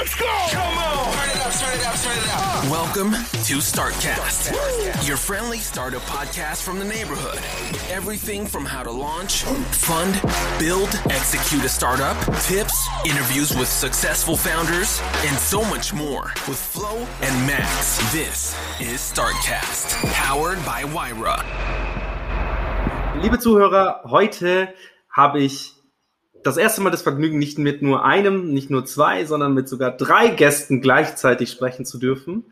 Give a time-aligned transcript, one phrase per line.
[0.00, 0.46] Let's go!
[0.48, 1.12] Come on!
[1.12, 2.70] Turn it up, turn it up, turn it up.
[2.70, 7.36] Welcome to StartCast, your friendly startup podcast from the neighborhood.
[7.90, 10.14] Everything from how to launch, fund,
[10.58, 17.06] build, execute a startup, tips, interviews with successful founders, and so much more with Flo
[17.20, 17.98] and Max.
[18.10, 21.44] This is StartCast, powered by Wyra.
[23.20, 24.74] Liebe Zuhörer, heute
[25.14, 25.74] habe ich
[26.42, 29.90] das erste Mal das Vergnügen, nicht mit nur einem, nicht nur zwei, sondern mit sogar
[29.90, 32.44] drei Gästen gleichzeitig sprechen zu dürfen.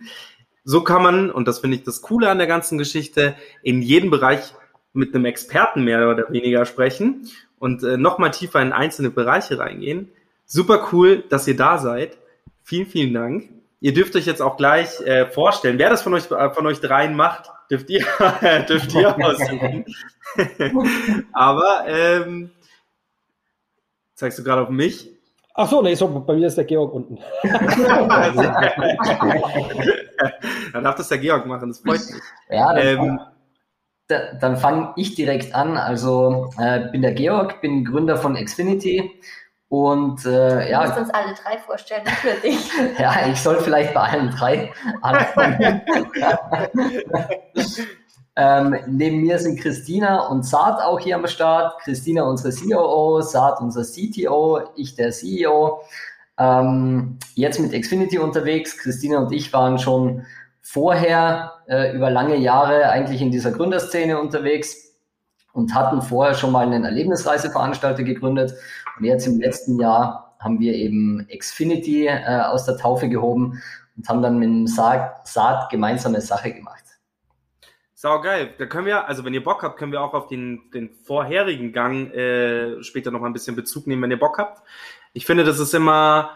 [0.65, 4.11] So kann man, und das finde ich das Coole an der ganzen Geschichte, in jedem
[4.11, 4.53] Bereich
[4.93, 10.11] mit einem Experten mehr oder weniger sprechen und äh, nochmal tiefer in einzelne Bereiche reingehen.
[10.45, 12.19] Super cool, dass ihr da seid.
[12.63, 13.49] Vielen, vielen Dank.
[13.81, 15.79] Ihr dürft euch jetzt auch gleich äh, vorstellen.
[15.79, 18.05] Wer das von euch, äh, von euch dreien macht, dürft ihr,
[18.69, 19.85] dürft ihr aussuchen.
[21.33, 22.51] Aber ähm,
[24.19, 25.11] zeigst du gerade auf mich?
[25.55, 27.19] Ach so, nee, so, bei mir ist der Georg unten.
[30.73, 32.23] Dann darf das der Georg machen, das freut mich.
[32.49, 33.21] Ja, dann, Ähm,
[34.09, 35.77] da- dann fange ich direkt an.
[35.77, 39.11] Also äh, bin der Georg, bin Gründer von Xfinity
[39.69, 42.03] und äh, Du musst ja, uns alle drei vorstellen,
[42.43, 42.71] dich.
[42.99, 45.83] ja, ich soll vielleicht bei allen drei anfangen.
[48.41, 51.81] ähm, neben mir sind Christina und Saad auch hier am Start.
[51.83, 55.81] Christina unsere COO, Saad unser CTO, ich der CEO.
[56.39, 58.79] Ähm, jetzt mit Xfinity unterwegs.
[58.79, 60.25] Christina und ich waren schon
[60.61, 64.95] vorher äh, über lange Jahre eigentlich in dieser Gründerszene unterwegs
[65.53, 68.55] und hatten vorher schon mal einen Erlebnisreiseveranstalter gegründet.
[68.97, 73.61] Und jetzt im letzten Jahr haben wir eben Xfinity äh, aus der Taufe gehoben
[73.97, 76.85] und haben dann mit dem Saat gemeinsame Sache gemacht.
[78.01, 78.55] Sau geil.
[78.59, 81.73] Da können wir, also wenn ihr Bock habt, können wir auch auf den, den vorherigen
[81.73, 84.63] Gang äh, später noch mal ein bisschen Bezug nehmen, wenn ihr Bock habt.
[85.15, 86.31] Ich finde, das ist immer,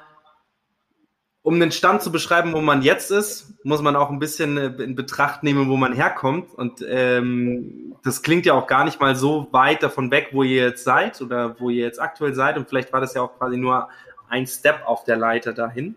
[1.43, 4.83] um den Stand zu beschreiben, wo man jetzt ist, muss man auch ein bisschen äh,
[4.83, 6.53] in Betracht nehmen, wo man herkommt.
[6.53, 10.65] Und ähm, das klingt ja auch gar nicht mal so weit davon weg, wo ihr
[10.65, 12.59] jetzt seid oder wo ihr jetzt aktuell seid.
[12.59, 13.89] Und vielleicht war das ja auch quasi nur
[14.33, 15.95] ein Step auf der Leiter dahin.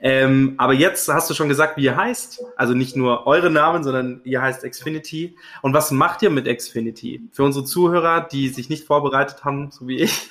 [0.00, 2.40] Ähm, aber jetzt hast du schon gesagt, wie ihr heißt.
[2.56, 5.36] Also nicht nur eure Namen, sondern ihr heißt Xfinity.
[5.62, 7.28] Und was macht ihr mit Xfinity?
[7.32, 10.12] Für unsere Zuhörer, die sich nicht vorbereitet haben, so wie ich,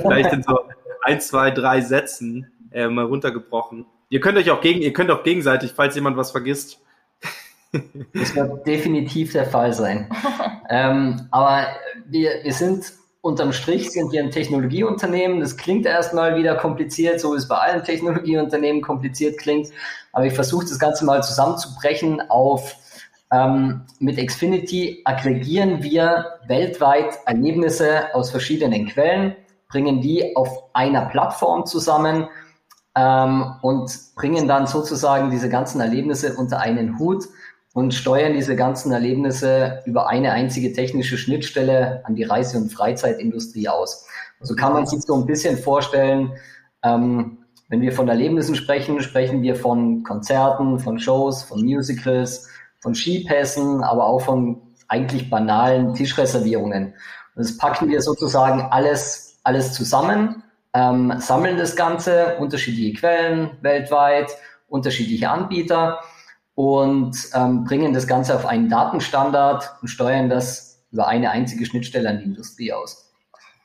[0.00, 0.60] vielleicht in so
[1.02, 3.84] ein, zwei, drei Sätzen äh, mal runtergebrochen.
[4.08, 6.80] Ihr könnt euch auch gegen, ihr könnt auch gegenseitig, falls jemand was vergisst.
[8.14, 10.08] Das wird definitiv der Fall sein.
[10.70, 11.66] ähm, aber
[12.06, 15.40] wir, wir sind unterm Strich sind wir ein Technologieunternehmen.
[15.40, 19.68] Das klingt erstmal wieder kompliziert, so wie es bei allen Technologieunternehmen kompliziert klingt.
[20.12, 22.76] Aber ich versuche das Ganze mal zusammenzubrechen auf
[23.30, 29.36] ähm, mit Xfinity aggregieren wir weltweit Erlebnisse aus verschiedenen Quellen,
[29.68, 32.28] bringen die auf einer Plattform zusammen
[32.96, 37.24] ähm, und bringen dann sozusagen diese ganzen Erlebnisse unter einen Hut
[37.78, 43.68] und steuern diese ganzen Erlebnisse über eine einzige technische Schnittstelle an die Reise- und Freizeitindustrie
[43.68, 44.04] aus.
[44.40, 46.32] Also kann man sich so ein bisschen vorstellen,
[46.82, 47.38] ähm,
[47.68, 52.48] wenn wir von Erlebnissen sprechen, sprechen wir von Konzerten, von Shows, von Musicals,
[52.80, 56.86] von Skipässen, aber auch von eigentlich banalen Tischreservierungen.
[57.36, 60.42] Und das packen wir sozusagen alles, alles zusammen,
[60.74, 64.32] ähm, sammeln das Ganze, unterschiedliche Quellen weltweit,
[64.66, 66.00] unterschiedliche Anbieter
[66.58, 72.08] und ähm, bringen das Ganze auf einen Datenstandard und steuern das über eine einzige Schnittstelle
[72.08, 73.14] an die Industrie aus.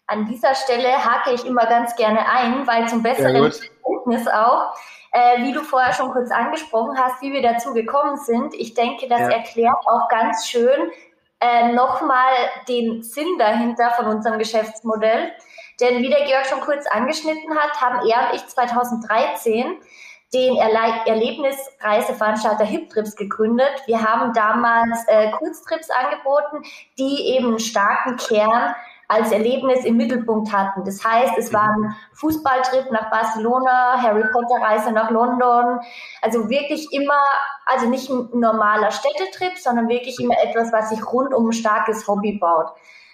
[0.06, 3.52] An dieser Stelle hake ich immer ganz gerne ein, weil zum besseren.
[3.52, 4.76] Verständnis auch,
[5.12, 8.54] äh, wie du vorher schon kurz angesprochen hast, wie wir dazu gekommen sind.
[8.54, 9.30] Ich denke, das Ja.
[9.30, 10.92] erklärt auch ganz schön
[11.40, 12.32] äh, nochmal
[12.70, 15.32] den Sinn dahinter von unserem Geschäftsmodell.
[15.82, 19.78] Denn wie der Georg schon kurz angeschnitten hat, haben er und ich 2013
[20.34, 23.72] den Erle Erlebnisreiseveranstalter HipTrips gegründet.
[23.86, 26.64] Wir haben damals äh, Kurztrips angeboten,
[26.98, 28.76] die eben einen starken Kern
[29.08, 30.84] als Erlebnis im Mittelpunkt hatten.
[30.86, 35.80] Das heißt, es war ein Fußballtrip nach Barcelona, Harry Potter Reise nach London.
[36.22, 37.22] Also wirklich immer,
[37.66, 42.08] also nicht ein normaler Städtetrip, sondern wirklich immer etwas, was sich rund um ein starkes
[42.08, 42.72] Hobby baut.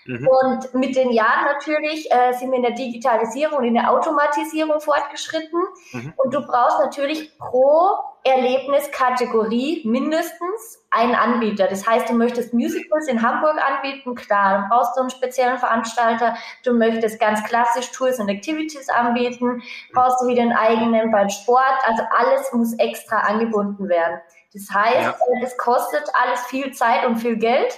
[0.09, 0.27] Mhm.
[0.27, 4.81] Und mit den Jahren natürlich äh, sind wir in der Digitalisierung und in der Automatisierung
[4.81, 5.61] fortgeschritten.
[5.94, 6.13] Mhm.
[6.17, 7.91] Und du brauchst natürlich pro
[8.23, 11.67] Erlebniskategorie mindestens einen Anbieter.
[11.67, 16.35] Das heißt, du möchtest Musicals in Hamburg anbieten, klar, dann brauchst du einen speziellen Veranstalter.
[16.65, 19.62] Du möchtest ganz klassisch Tours und Activities anbieten,
[19.94, 21.77] brauchst du wieder einen eigenen bei Sport.
[21.85, 24.19] Also alles muss extra angebunden werden.
[24.53, 25.15] Das heißt, ja.
[25.41, 27.77] das kostet alles viel Zeit und viel Geld.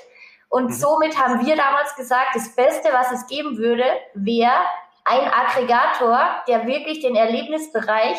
[0.51, 0.74] Und mhm.
[0.74, 4.51] somit haben wir damals gesagt, das Beste, was es geben würde, wäre
[5.06, 8.18] ein Aggregator, der wirklich den Erlebnisbereich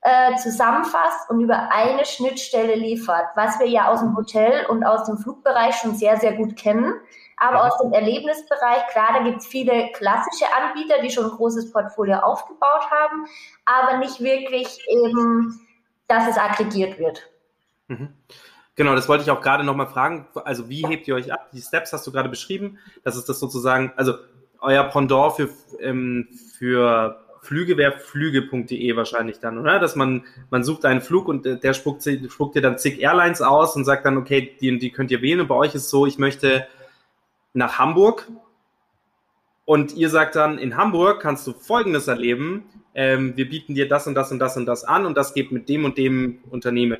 [0.00, 5.04] äh, zusammenfasst und über eine Schnittstelle liefert, was wir ja aus dem Hotel und aus
[5.04, 6.94] dem Flugbereich schon sehr, sehr gut kennen.
[7.36, 11.72] Aber aus dem Erlebnisbereich, klar, da gibt es viele klassische Anbieter, die schon ein großes
[11.72, 13.26] Portfolio aufgebaut haben,
[13.64, 15.60] aber nicht wirklich eben,
[16.08, 17.22] dass es aggregiert wird.
[17.86, 18.12] Mhm.
[18.78, 20.28] Genau, das wollte ich auch gerade nochmal fragen.
[20.44, 21.50] Also wie hebt ihr euch ab?
[21.52, 22.78] Die Steps hast du gerade beschrieben.
[23.02, 24.14] Das ist das sozusagen, also
[24.60, 25.48] euer Pendant für,
[25.80, 29.80] ähm, für Flüge wäre flüge.de wahrscheinlich dann, oder?
[29.80, 33.74] Dass man, man sucht einen Flug und der spuckt, spuckt dir dann zig Airlines aus
[33.74, 35.40] und sagt dann, okay, die, die könnt ihr wählen.
[35.40, 36.64] Und bei euch ist so, ich möchte
[37.54, 38.28] nach Hamburg.
[39.64, 42.62] Und ihr sagt dann, in Hamburg kannst du Folgendes erleben.
[42.94, 45.50] Ähm, wir bieten dir das und das und das und das an und das geht
[45.50, 46.98] mit dem und dem Unternehmen.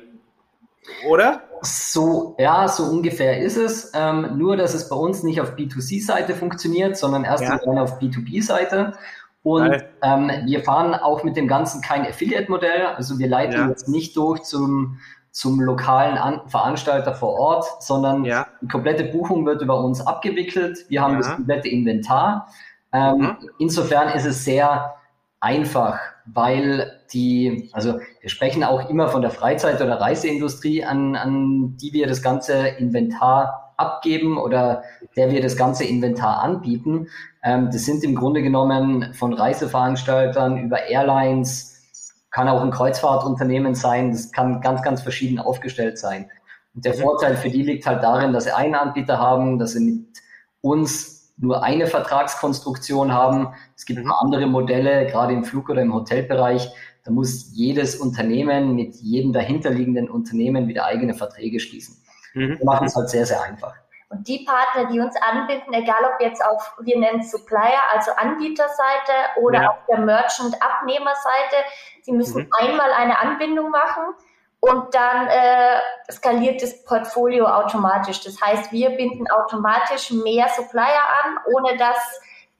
[1.07, 1.43] Oder?
[1.61, 3.91] So, ja, so ungefähr ist es.
[3.93, 7.57] Ähm, nur, dass es bei uns nicht auf B2C-Seite funktioniert, sondern erst ja.
[7.57, 8.93] auf B2B-Seite.
[9.43, 12.87] Und ähm, wir fahren auch mit dem Ganzen kein Affiliate-Modell.
[12.87, 13.67] Also wir leiten ja.
[13.69, 14.99] jetzt nicht durch zum,
[15.31, 18.47] zum lokalen An Veranstalter vor Ort, sondern ja.
[18.61, 20.85] die komplette Buchung wird über uns abgewickelt.
[20.89, 21.19] Wir haben ja.
[21.19, 22.47] das komplette Inventar.
[22.91, 23.49] Ähm, mhm.
[23.59, 24.95] Insofern ist es sehr
[25.39, 25.99] einfach,
[26.33, 31.93] weil die, also wir sprechen auch immer von der Freizeit- oder Reiseindustrie, an, an die
[31.93, 34.83] wir das ganze Inventar abgeben oder
[35.15, 37.07] der wir das ganze Inventar anbieten.
[37.43, 41.75] Ähm, das sind im Grunde genommen von Reiseveranstaltern über Airlines,
[42.31, 46.29] kann auch ein Kreuzfahrtunternehmen sein, das kann ganz, ganz verschieden aufgestellt sein.
[46.75, 47.01] Und der mhm.
[47.01, 50.05] Vorteil für die liegt halt darin, dass sie einen Anbieter haben, dass sie mit
[50.61, 53.53] uns nur eine Vertragskonstruktion haben.
[53.75, 54.11] Es gibt mhm.
[54.11, 56.69] andere Modelle, gerade im Flug- oder im Hotelbereich.
[57.03, 61.97] Da muss jedes Unternehmen mit jedem dahinterliegenden Unternehmen wieder eigene Verträge schließen.
[62.33, 62.59] Mhm.
[62.59, 63.73] Wir machen es halt sehr, sehr einfach.
[64.09, 68.11] Und die Partner, die uns anbinden, egal ob jetzt auf, wir nennen es Supplier, also
[68.17, 69.69] Anbieterseite oder ja.
[69.69, 71.55] auf der Merchant-Abnehmerseite,
[72.07, 72.49] die müssen mhm.
[72.59, 74.15] einmal eine Anbindung machen
[74.61, 78.21] und dann äh, skaliert das Portfolio automatisch.
[78.21, 80.83] Das heißt, wir binden automatisch mehr Supplier
[81.23, 81.97] an, ohne dass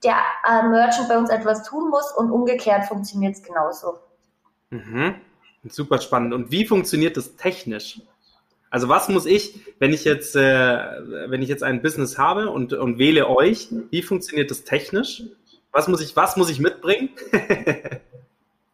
[0.03, 0.15] der
[0.47, 3.99] äh, Merchant bei uns etwas tun muss und umgekehrt funktioniert es genauso.
[4.69, 5.15] Mhm.
[5.67, 6.33] Super spannend.
[6.33, 8.01] Und wie funktioniert das technisch?
[8.69, 12.71] Also was muss ich, wenn ich jetzt, äh, wenn ich jetzt ein Business habe und,
[12.71, 15.23] und wähle euch, wie funktioniert das technisch?
[15.71, 17.09] Was muss ich, was muss ich mitbringen?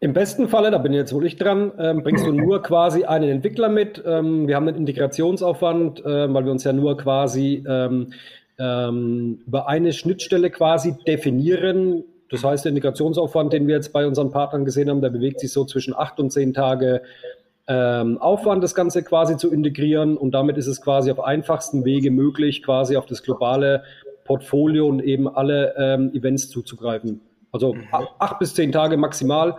[0.05, 3.05] Im besten Falle, da bin ich jetzt wohl ich dran, ähm, bringst du nur quasi
[3.05, 4.03] einen Entwickler mit.
[4.05, 8.13] Ähm, wir haben einen Integrationsaufwand, äh, weil wir uns ja nur quasi ähm,
[8.59, 12.03] ähm über eine Schnittstelle quasi definieren.
[12.29, 15.51] Das heißt, der Integrationsaufwand, den wir jetzt bei unseren Partnern gesehen haben, der bewegt sich
[15.51, 17.01] so zwischen acht und zehn Tage
[17.67, 20.17] ähm, Aufwand, das Ganze quasi zu integrieren.
[20.17, 23.81] Und damit ist es quasi auf einfachsten Wege möglich, quasi auf das globale
[24.23, 27.21] Portfolio und eben alle ähm, Events zuzugreifen.
[27.55, 27.87] Also mhm.
[28.19, 29.55] acht bis zehn Tage maximal.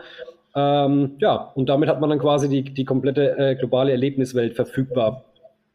[0.56, 5.26] Ähm, ja, und damit hat man dann quasi die, die komplette äh, globale Erlebniswelt verfügbar.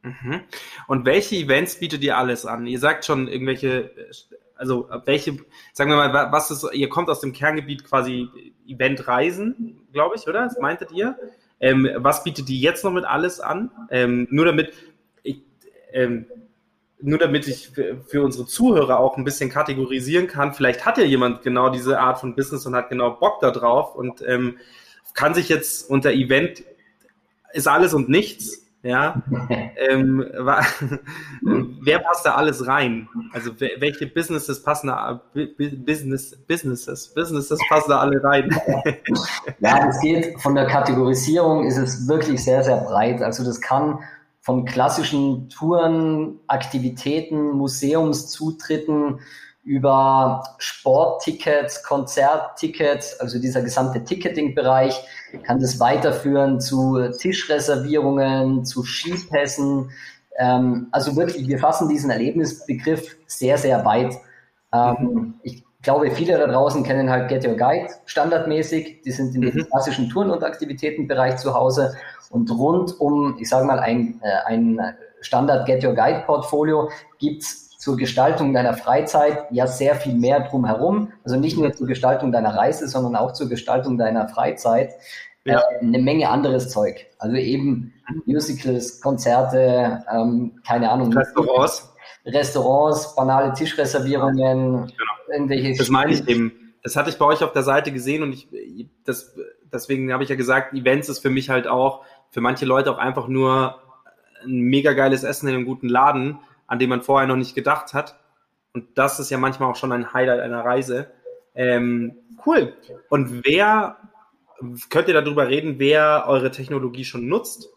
[0.02, 0.42] Mhm.
[0.88, 2.66] Und welche Events bietet ihr alles an?
[2.66, 3.92] Ihr sagt schon irgendwelche,
[4.56, 5.38] also welche,
[5.74, 8.28] sagen wir mal, was ist, ihr kommt aus dem Kerngebiet quasi
[8.68, 10.46] Eventreisen, glaube ich, oder?
[10.46, 11.16] Das meintet ihr?
[11.60, 13.70] Ähm, was bietet die jetzt noch mit alles an?
[13.92, 14.74] Ähm, nur damit
[15.22, 15.44] ich,
[15.94, 16.26] ähm,
[17.02, 17.72] nur damit ich
[18.08, 22.20] für, unsere Zuhörer auch ein bisschen kategorisieren kann, vielleicht hat ja jemand genau diese Art
[22.20, 24.58] von Business und hat genau Bock da drauf und ähm,
[25.14, 26.64] kann sich jetzt unter Event
[27.54, 29.22] ist alles und nichts ja,
[29.90, 30.26] ähm,
[31.84, 33.08] wer passt da alles rein?
[33.32, 38.50] Also welche Businesses passen da, Business, Businesses, Businesses passen da alle rein?
[39.60, 43.22] ja, es geht von der Kategorisierung ist es wirklich sehr, sehr breit.
[43.22, 44.00] Also das kann
[44.42, 49.20] von klassischen Touren, Aktivitäten, Museumszutritten
[49.64, 55.00] über Sporttickets, Konzerttickets, also dieser gesamte Ticketing-Bereich,
[55.44, 59.92] kann das weiterführen zu Tischreservierungen, zu Skipässen.
[60.38, 64.16] Ähm, also wirklich, wir fassen diesen Erlebnisbegriff sehr, sehr weit.
[64.74, 65.34] Ähm, mhm.
[65.44, 69.02] Ich glaube, viele da draußen kennen halt Get Your Guide standardmäßig.
[69.04, 69.68] Die sind in mhm.
[69.70, 71.96] klassischen Touren- und Aktivitätenbereich zu Hause.
[72.30, 74.80] Und rund um, ich sage mal, ein, äh, ein
[75.22, 81.12] Standard Get Your Guide Portfolio gibt's zur Gestaltung deiner Freizeit ja sehr viel mehr drumherum.
[81.24, 84.94] Also nicht nur zur Gestaltung deiner Reise, sondern auch zur Gestaltung deiner Freizeit.
[85.46, 85.60] Ja.
[85.60, 87.08] Äh, eine Menge anderes Zeug.
[87.18, 87.94] Also eben
[88.26, 91.12] Musicals, Konzerte, ähm, keine Ahnung.
[91.12, 91.91] Restaurants.
[92.26, 94.94] Restaurants, banale Tischreservierungen, genau.
[95.32, 95.78] irgendwelche.
[95.78, 96.74] Das meine ich eben.
[96.84, 98.48] Das hatte ich bei euch auf der Seite gesehen und ich,
[99.06, 99.36] das,
[99.72, 102.98] deswegen habe ich ja gesagt, Events ist für mich halt auch, für manche Leute auch
[102.98, 103.76] einfach nur
[104.44, 107.94] ein mega geiles Essen in einem guten Laden, an dem man vorher noch nicht gedacht
[107.94, 108.20] hat.
[108.74, 111.12] Und das ist ja manchmal auch schon ein Highlight einer Reise.
[111.54, 112.74] Ähm, cool.
[113.10, 113.98] Und wer,
[114.90, 117.70] könnt ihr darüber reden, wer eure Technologie schon nutzt?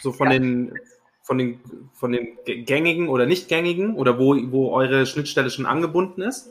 [0.00, 0.38] So von ja.
[0.38, 0.74] den
[1.22, 1.60] von den,
[1.92, 6.50] von den gängigen oder nicht gängigen oder wo, wo eure Schnittstelle schon angebunden ist?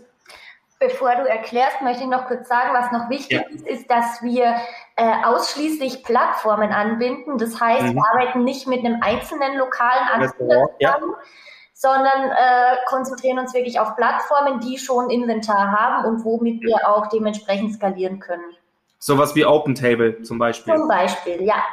[0.79, 3.47] Bevor du erklärst, möchte ich noch kurz sagen, was noch wichtig ja.
[3.53, 4.55] ist, ist, dass wir
[4.95, 7.37] äh, ausschließlich Plattformen anbinden.
[7.37, 7.95] Das heißt, mhm.
[7.95, 10.95] wir arbeiten nicht mit einem einzelnen lokalen Anbieter ja.
[10.95, 11.15] zusammen,
[11.73, 17.07] sondern äh, konzentrieren uns wirklich auf Plattformen, die schon Inventar haben und womit wir auch
[17.09, 18.55] dementsprechend skalieren können.
[18.97, 20.75] Sowas wie OpenTable zum Beispiel.
[20.75, 21.63] Zum Beispiel, ja.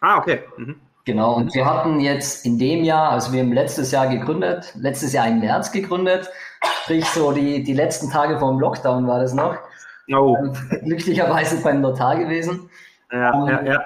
[0.00, 0.44] Ah, okay.
[0.56, 0.80] Mhm.
[1.04, 5.12] Genau, und wir hatten jetzt in dem Jahr, also wir haben letztes Jahr gegründet, letztes
[5.12, 6.30] Jahr im März gegründet,
[6.82, 9.56] sprich so die, die letzten Tage vor dem Lockdown war das noch.
[10.12, 10.36] Oh.
[10.36, 10.52] Ähm,
[10.84, 12.70] glücklicherweise beim Notar gewesen.
[13.10, 13.84] Ja, um, ja, ja.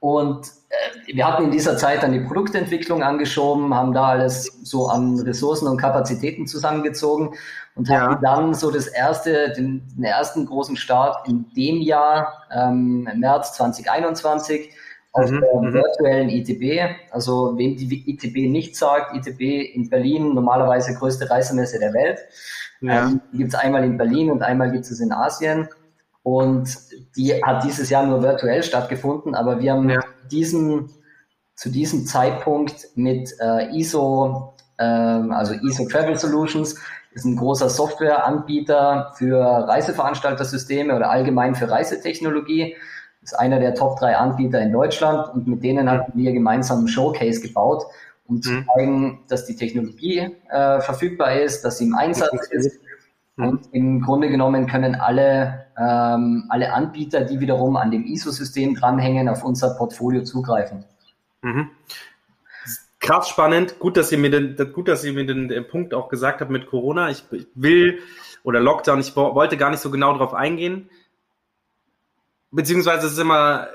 [0.00, 4.88] Und äh, wir hatten in dieser Zeit dann die Produktentwicklung angeschoben, haben da alles so
[4.88, 7.34] an Ressourcen und Kapazitäten zusammengezogen
[7.74, 8.00] und ja.
[8.00, 13.54] hatten dann so das erste, den, den ersten großen Start in dem Jahr, ähm, März
[13.54, 14.70] 2021
[15.14, 15.72] auf mhm, der mhm.
[15.72, 16.96] virtuellen ITB.
[17.10, 22.18] Also wem die ITB nicht sagt, ITB in Berlin, normalerweise größte Reisemesse der Welt.
[22.80, 23.06] Ja.
[23.06, 25.68] Ähm, die gibt es einmal in Berlin und einmal gibt es in Asien.
[26.24, 26.76] Und
[27.16, 30.00] die hat dieses Jahr nur virtuell stattgefunden, aber wir haben ja.
[30.30, 30.90] diesen,
[31.54, 36.76] zu diesem Zeitpunkt mit äh, ISO, ähm, also ISO Travel Solutions,
[37.12, 42.74] ist ein großer Softwareanbieter für Reiseveranstaltersysteme oder allgemein für Reisetechnologie
[43.24, 46.88] ist einer der Top drei Anbieter in Deutschland und mit denen hatten wir gemeinsam einen
[46.88, 47.84] Showcase gebaut,
[48.26, 48.66] um zu mhm.
[48.66, 52.80] zeigen, dass die Technologie äh, verfügbar ist, dass sie im Einsatz ist.
[53.36, 53.48] Mhm.
[53.48, 59.28] Und im Grunde genommen können alle, ähm, alle Anbieter, die wiederum an dem ISO-System dranhängen,
[59.28, 60.84] auf unser Portfolio zugreifen.
[61.40, 61.70] Mhm.
[63.00, 63.78] Krass spannend.
[63.78, 66.50] Gut, dass ihr mir den, gut, dass ihr mir den, den Punkt auch gesagt habt
[66.50, 67.10] mit Corona.
[67.10, 68.00] Ich, ich will
[68.44, 69.00] oder Lockdown.
[69.00, 70.90] Ich wollte gar nicht so genau darauf eingehen
[72.54, 73.68] beziehungsweise es ist immer,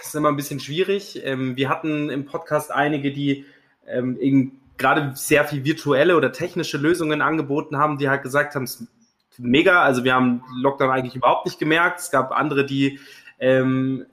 [0.00, 1.20] es ist immer ein bisschen schwierig.
[1.24, 3.44] Ähm, wir hatten im Podcast einige, die
[3.86, 8.80] ähm, gerade sehr viel virtuelle oder technische Lösungen angeboten haben, die halt gesagt haben, es
[8.80, 8.88] ist
[9.38, 12.00] mega, also wir haben Lockdown eigentlich überhaupt nicht gemerkt.
[12.00, 12.98] Es gab andere, die
[13.38, 14.06] ähm,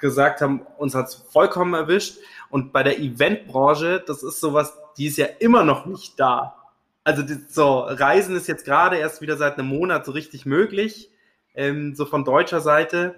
[0.00, 2.18] gesagt haben, uns hat es vollkommen erwischt.
[2.48, 6.56] Und bei der Eventbranche, das ist sowas, die ist ja immer noch nicht da.
[7.04, 11.10] Also so, Reisen ist jetzt gerade erst wieder seit einem Monat so richtig möglich
[11.56, 13.14] ähm, so von deutscher Seite.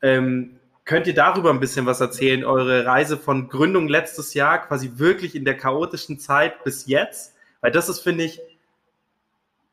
[0.00, 2.44] Ähm, könnt ihr darüber ein bisschen was erzählen?
[2.44, 7.34] Eure Reise von Gründung letztes Jahr, quasi wirklich in der chaotischen Zeit bis jetzt?
[7.60, 8.40] Weil das ist, finde ich,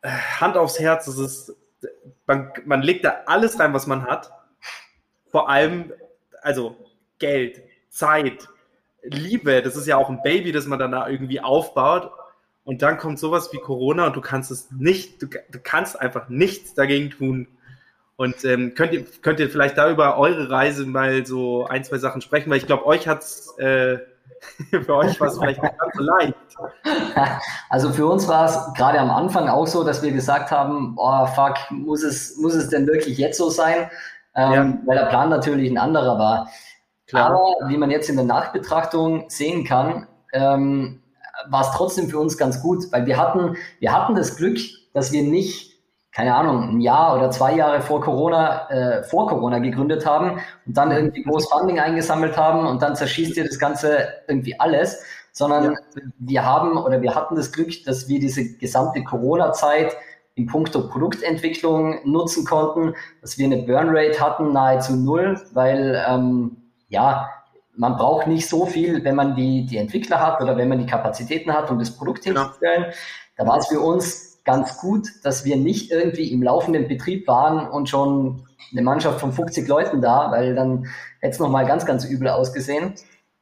[0.02, 1.56] äh, Hand aufs Herz, das ist,
[2.26, 4.32] man, man legt da alles rein, was man hat.
[5.30, 5.94] Vor allem,
[6.42, 6.76] also
[7.20, 8.48] Geld, Zeit,
[9.04, 12.12] Liebe, das ist ja auch ein Baby, das man dann da irgendwie aufbaut.
[12.64, 16.28] Und dann kommt sowas wie Corona und du kannst es nicht, du, du kannst einfach
[16.28, 17.48] nichts dagegen tun.
[18.18, 22.00] Und ähm, könnt, ihr, könnt ihr vielleicht da über eure Reise mal so ein, zwei
[22.00, 24.00] Sachen sprechen, weil ich glaube, euch hat's äh,
[24.70, 26.34] für euch war es vielleicht nicht ganz so leicht.
[27.70, 31.26] Also für uns war es gerade am Anfang auch so, dass wir gesagt haben, oh
[31.28, 33.90] fuck, muss es, muss es denn wirklich jetzt so sein?
[34.36, 34.78] Ähm, ja.
[34.86, 36.50] Weil der Plan natürlich ein anderer war.
[37.08, 37.32] Klar.
[37.32, 41.02] Aber wie man jetzt in der Nachbetrachtung sehen kann, ähm,
[41.50, 44.58] war es trotzdem für uns ganz gut, weil wir hatten, wir hatten das Glück,
[44.94, 45.77] dass wir nicht
[46.18, 50.76] keine Ahnung, ein Jahr oder zwei Jahre vor Corona, äh, vor Corona gegründet haben und
[50.76, 55.66] dann irgendwie groß Funding eingesammelt haben und dann zerschießt ihr das Ganze irgendwie alles, sondern
[55.66, 56.02] ja.
[56.18, 59.96] wir haben oder wir hatten das Glück, dass wir diese gesamte Corona-Zeit
[60.34, 66.58] in puncto Produktentwicklung nutzen konnten, dass wir eine Burnrate hatten, nahezu null, weil ähm,
[66.90, 67.30] ja,
[67.76, 70.88] man braucht nicht so viel, wenn man die, die Entwickler hat oder wenn man die
[70.88, 72.42] Kapazitäten hat, um das Produkt genau.
[72.42, 72.86] hinzustellen.
[73.36, 77.70] Da war es für uns ganz gut, dass wir nicht irgendwie im laufenden Betrieb waren
[77.70, 80.88] und schon eine Mannschaft von 50 Leuten da, weil dann
[81.20, 82.94] hätte es nochmal ganz, ganz übel ausgesehen.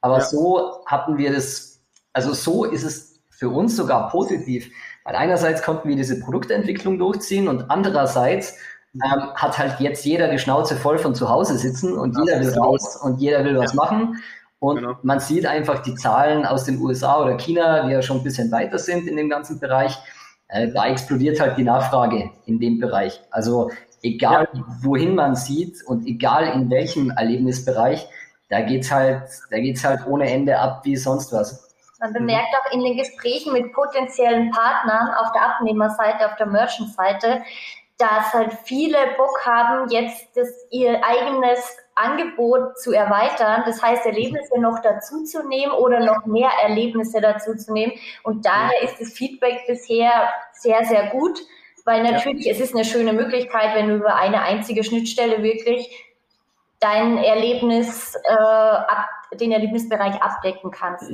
[0.02, 0.26] Aber ja.
[0.26, 1.80] so hatten wir das,
[2.12, 4.70] also so ist es für uns sogar positiv,
[5.04, 8.56] weil einerseits konnten wir diese Produktentwicklung durchziehen und andererseits
[8.96, 12.40] ähm, hat halt jetzt jeder die Schnauze voll von zu Hause sitzen und das jeder
[12.42, 14.22] will raus und jeder will was machen.
[14.58, 14.98] Und genau.
[15.04, 18.52] man sieht einfach die Zahlen aus den USA oder China, die ja schon ein bisschen
[18.52, 20.00] weiter sind in dem ganzen Bereich.
[20.48, 23.22] Äh, da explodiert halt die Nachfrage in dem Bereich.
[23.32, 23.72] Also
[24.04, 24.64] egal ja.
[24.82, 28.08] wohin man sieht und egal in welchem Erlebnisbereich,
[28.50, 31.66] da geht's halt, da geht's halt ohne Ende ab wie sonst was.
[32.00, 37.42] Man bemerkt auch in den Gesprächen mit potenziellen Partnern auf der Abnehmerseite, auf der Merchant-Seite,
[37.98, 43.64] dass halt viele Bock haben, jetzt das, ihr eigenes Angebot zu erweitern.
[43.66, 47.96] Das heißt, Erlebnisse noch dazuzunehmen oder noch mehr Erlebnisse dazuzunehmen.
[48.24, 51.40] Und daher ist das Feedback bisher sehr, sehr gut,
[51.86, 52.52] weil natürlich ja.
[52.52, 55.90] es ist eine schöne Möglichkeit, wenn du über eine einzige Schnittstelle wirklich
[56.82, 59.08] dein Erlebnis, äh, ab,
[59.40, 61.12] den Erlebnisbereich abdecken kannst.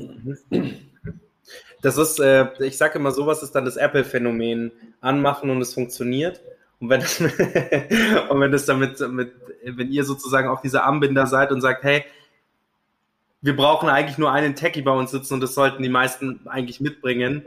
[1.82, 4.72] Das ist, äh, ich sage immer, sowas ist dann das Apple-Phänomen.
[5.00, 6.42] Anmachen und es funktioniert.
[6.82, 7.02] Und wenn,
[8.30, 9.34] und wenn das damit, mit,
[9.64, 12.04] wenn ihr sozusagen auch diese Armbinder seid und sagt, hey,
[13.42, 16.82] wir brauchen eigentlich nur einen Techie bei uns sitzen und das sollten die meisten eigentlich
[16.82, 17.46] mitbringen.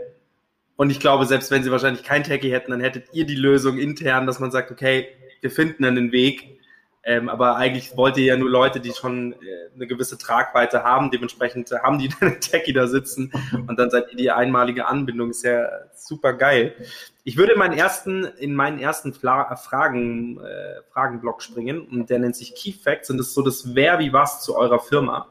[0.77, 3.79] Und ich glaube, selbst wenn sie wahrscheinlich kein Techie hätten, dann hättet ihr die Lösung
[3.79, 5.09] intern, dass man sagt, okay,
[5.41, 6.59] wir finden einen Weg.
[7.07, 9.37] Ähm, aber eigentlich wollt ihr ja nur Leute, die schon äh,
[9.75, 11.11] eine gewisse Tragweite haben.
[11.11, 13.31] Dementsprechend haben die einen Techie da sitzen
[13.69, 15.31] und dann seid ihr die einmalige Anbindung.
[15.31, 16.75] Ist ja super geil.
[17.23, 22.19] Ich würde in meinen ersten, in meinen ersten Fla Fragen, äh, Fragenblock springen und der
[22.21, 25.29] nennt sich Key Facts und das ist so das Wer wie was zu eurer Firma.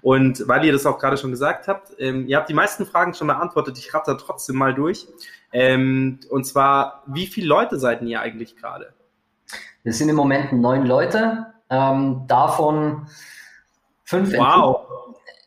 [0.00, 3.14] Und weil ihr das auch gerade schon gesagt habt, ähm, ihr habt die meisten Fragen
[3.14, 3.78] schon beantwortet.
[3.78, 5.08] Ich ratter trotzdem mal durch.
[5.52, 8.92] Ähm, und zwar, wie viele Leute seid ihr eigentlich gerade?
[9.88, 13.06] Wir sind im Moment neun Leute, ähm, davon
[14.04, 14.80] fünf wow.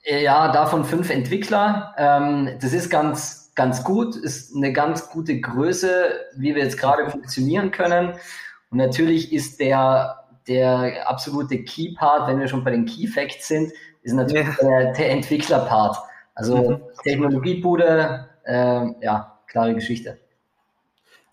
[0.03, 1.93] Entwickler, ja, davon fünf Entwickler.
[1.95, 7.07] Ähm, das ist ganz, ganz gut, ist eine ganz gute Größe, wie wir jetzt gerade
[7.11, 8.15] funktionieren können.
[8.71, 13.71] Und natürlich ist der, der absolute Key-Part, wenn wir schon bei den Key-Facts sind,
[14.01, 14.67] ist natürlich ja.
[14.67, 15.97] der, der Entwickler-Part.
[16.33, 16.81] Also mhm.
[17.03, 20.17] Technologiebude, äh, ja, klare Geschichte.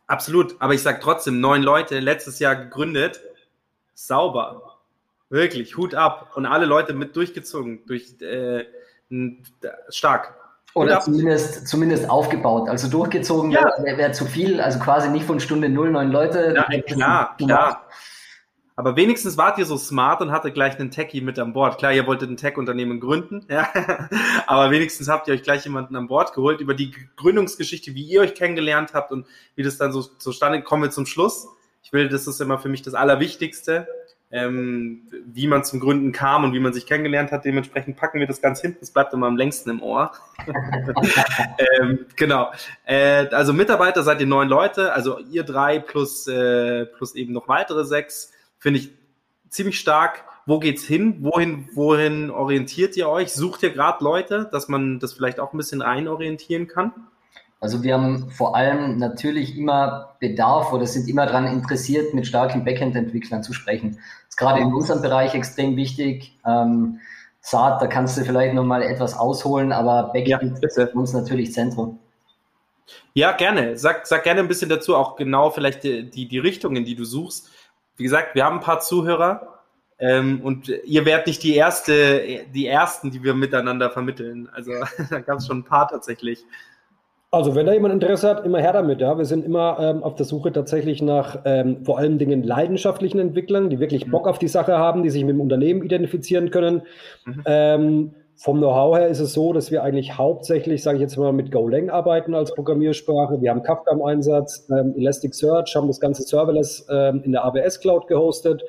[0.09, 3.21] Absolut, aber ich sage trotzdem, neun Leute letztes Jahr gegründet,
[3.95, 4.79] sauber,
[5.29, 8.65] wirklich, Hut ab und alle Leute mit durchgezogen, durch äh,
[9.91, 10.35] stark.
[10.75, 12.69] Oder zumindest, zumindest aufgebaut.
[12.69, 13.71] Also durchgezogen ja.
[13.83, 16.55] wäre wär zu viel, also quasi nicht von Stunde null neun Leute.
[16.57, 17.87] Ja, klar, klar.
[18.79, 21.79] Aber wenigstens wart ihr so smart und hattet gleich einen Techie mit an Bord.
[21.79, 23.69] Klar, ihr wolltet ein Tech-Unternehmen gründen, ja.
[24.47, 28.21] aber wenigstens habt ihr euch gleich jemanden an Bord geholt über die Gründungsgeschichte, wie ihr
[28.21, 31.49] euch kennengelernt habt und wie das dann so zustande kommen wir zum Schluss.
[31.83, 33.89] Ich will, das ist immer für mich das Allerwichtigste,
[34.31, 37.45] ähm, wie man zum Gründen kam und wie man sich kennengelernt hat.
[37.45, 38.79] Dementsprechend packen wir das ganz hinten.
[38.81, 40.13] Es bleibt immer am längsten im Ohr.
[41.81, 42.53] ähm, genau.
[42.85, 47.49] Äh, also Mitarbeiter seid ihr neun Leute, also ihr drei plus, äh, plus eben noch
[47.49, 48.35] weitere sechs.
[48.59, 48.91] Finde ich
[49.49, 50.25] ziemlich stark.
[50.47, 51.19] Wo geht's hin?
[51.21, 53.33] Wohin, wohin orientiert ihr euch?
[53.33, 56.93] Sucht ihr gerade Leute, dass man das vielleicht auch ein bisschen einorientieren kann?
[57.61, 62.65] Also wir haben vor allem natürlich immer Bedarf oder sind immer daran interessiert, mit starken
[62.65, 63.97] Backend-Entwicklern zu sprechen.
[63.97, 66.39] Das ist gerade in unserem Bereich extrem wichtig.
[66.47, 67.01] Ähm,
[67.41, 71.53] Saat, da kannst du vielleicht nochmal etwas ausholen, aber Backend ja, ist für uns natürlich
[71.53, 71.99] Zentrum.
[73.15, 73.77] Ja, gerne.
[73.77, 76.95] Sag, sag gerne ein bisschen dazu, auch genau vielleicht die, die, die Richtung, in die
[76.95, 77.51] du suchst
[77.99, 79.59] wie gesagt, wir haben ein paar Zuhörer
[79.99, 84.49] ähm, und ihr werdet nicht die erste, die ersten, die wir miteinander vermitteln.
[84.53, 84.73] Also
[85.11, 86.45] da gab es schon ein paar tatsächlich.
[87.31, 89.03] Also wenn da jemand Interesse hat, immer her damit.
[89.03, 93.19] Ja, wir sind immer ähm, auf der Suche tatsächlich nach ähm, vor allen Dingen leidenschaftlichen
[93.19, 94.31] Entwicklern, die wirklich Bock mhm.
[94.31, 96.83] auf die Sache haben, die sich mit dem Unternehmen identifizieren können.
[97.27, 98.15] Mhm.
[98.41, 101.51] Vom Know-how her ist es so, dass wir eigentlich hauptsächlich, sage ich jetzt mal, mit
[101.51, 103.41] Golang arbeiten als Programmiersprache.
[103.41, 107.81] Wir haben Kafka im Einsatz, ähm, Elasticsearch, haben das ganze Serverless ähm, in der AWS
[107.81, 108.63] Cloud gehostet.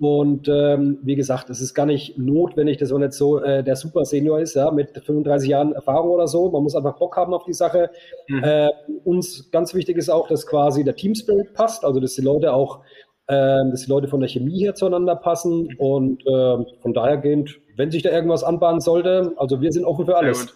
[0.00, 3.76] Und ähm, wie gesagt, es ist gar nicht notwendig, dass man jetzt so äh, der
[3.76, 6.50] Super Senior ist, ja, mit 35 Jahren Erfahrung oder so.
[6.50, 7.90] Man muss einfach Bock haben auf die Sache.
[8.26, 8.42] Mhm.
[8.42, 8.70] Äh,
[9.04, 12.52] uns ganz wichtig ist auch, dass quasi der Team Spirit passt, also dass die Leute
[12.52, 12.80] auch
[13.28, 17.60] äh, dass die Leute von der Chemie her zueinander passen und äh, von daher gehend,
[17.76, 20.54] wenn sich da irgendwas anbahnen sollte, also wir sind offen für alles.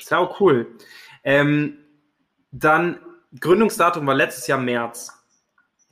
[0.00, 0.66] Sau cool.
[1.24, 1.78] Ähm,
[2.52, 2.98] dann
[3.40, 5.12] Gründungsdatum war letztes Jahr März,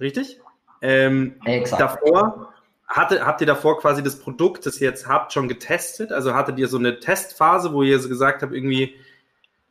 [0.01, 0.41] richtig?
[0.81, 1.81] Ähm, Exakt.
[1.81, 2.53] Davor
[2.87, 6.13] hatte, habt ihr davor quasi das Produkt, das ihr jetzt habt, schon getestet?
[6.13, 8.95] Also hattet ihr so eine Testphase, wo ihr so gesagt habt, irgendwie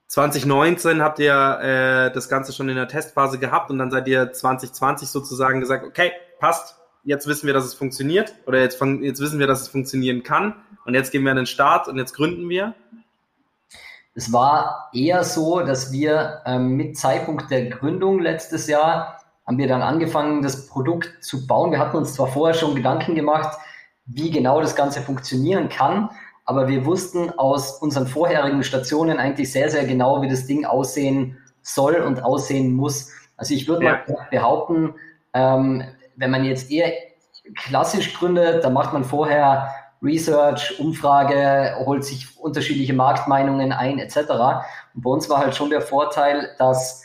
[0.08, 4.34] 2019 habt ihr äh, das Ganze schon in der Testphase gehabt und dann seid ihr
[4.34, 9.40] 2020 sozusagen gesagt, okay, passt, jetzt wissen wir, dass es funktioniert oder jetzt, jetzt wissen
[9.40, 12.50] wir, dass es funktionieren kann und jetzt gehen wir an den Start und jetzt gründen
[12.50, 12.74] wir?
[14.14, 19.68] Es war eher so, dass wir ähm, mit Zeitpunkt der Gründung letztes Jahr haben wir
[19.68, 21.72] dann angefangen, das Produkt zu bauen.
[21.72, 23.58] Wir hatten uns zwar vorher schon Gedanken gemacht,
[24.06, 26.10] wie genau das Ganze funktionieren kann,
[26.46, 31.38] aber wir wussten aus unseren vorherigen Stationen eigentlich sehr, sehr genau, wie das Ding aussehen
[31.62, 33.12] soll und aussehen muss.
[33.38, 33.92] Also ich würde ja.
[34.08, 34.96] mal behaupten,
[35.34, 35.84] ähm,
[36.16, 36.92] wenn man jetzt eher
[37.56, 44.18] klassisch gründet, dann macht man vorher Research, Umfrage, holt sich unterschiedliche Marktmeinungen ein, etc.
[44.96, 47.04] Und bei uns war halt schon der Vorteil, dass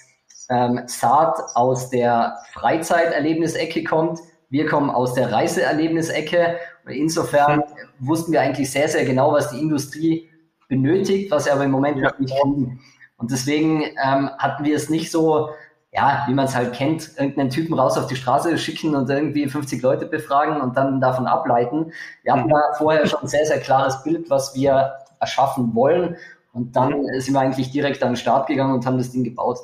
[0.48, 4.20] ähm, Saat aus der Freizeiterlebnisecke kommt.
[4.48, 6.58] Wir kommen aus der Reiseerlebnisecke.
[6.88, 7.64] Insofern
[7.98, 10.30] wussten wir eigentlich sehr, sehr genau, was die Industrie
[10.68, 12.12] benötigt, was wir aber im Moment ja.
[12.18, 12.80] nicht kriegen.
[13.18, 15.50] Und deswegen ähm, hatten wir es nicht so,
[15.96, 19.48] ja, wie man es halt kennt, irgendeinen Typen raus auf die Straße schicken und irgendwie
[19.48, 21.90] 50 Leute befragen und dann davon ableiten.
[22.22, 26.16] Wir hatten da vorher schon ein sehr, sehr klares Bild, was wir erschaffen wollen.
[26.52, 29.58] Und dann sind wir eigentlich direkt an den Start gegangen und haben das Ding gebaut.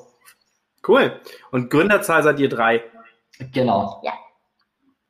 [0.86, 1.20] Cool.
[1.50, 2.82] Und Gründerzahl seid ihr drei?
[3.52, 4.00] Genau.
[4.02, 4.12] Ja.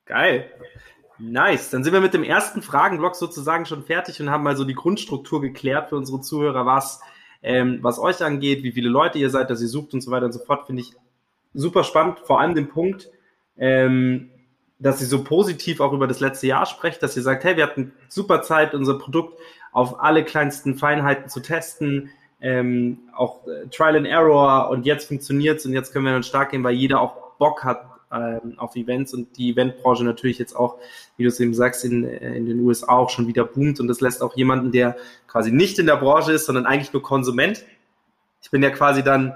[0.07, 0.51] Geil.
[1.21, 1.71] Nice.
[1.71, 4.75] Dann sind wir mit dem ersten Fragenblock sozusagen schon fertig und haben mal so die
[4.75, 7.01] Grundstruktur geklärt für unsere Zuhörer, was,
[7.43, 10.27] ähm, was euch angeht, wie viele Leute ihr seid, dass ihr sucht und so weiter
[10.27, 10.67] und so fort.
[10.67, 10.95] Finde ich
[11.55, 12.21] super spannend.
[12.21, 13.11] Vor allem den Punkt,
[13.57, 14.31] ähm,
[14.79, 17.65] dass ihr so positiv auch über das letzte Jahr sprecht, dass ihr sagt, hey, wir
[17.65, 19.39] hatten super Zeit, unser Produkt
[19.71, 22.11] auf alle kleinsten Feinheiten zu testen,
[22.41, 26.51] ähm, auch äh, Trial and Error und jetzt funktioniert's und jetzt können wir dann stark
[26.51, 30.79] gehen, weil jeder auch Bock hat ähm, auf Events und die Eventbranche natürlich jetzt auch,
[31.17, 33.87] wie du es eben sagst, in, äh, in den USA auch schon wieder boomt und
[33.87, 34.97] das lässt auch jemanden, der
[35.29, 37.65] quasi nicht in der Branche ist, sondern eigentlich nur Konsument.
[38.43, 39.35] Ich bin ja quasi dann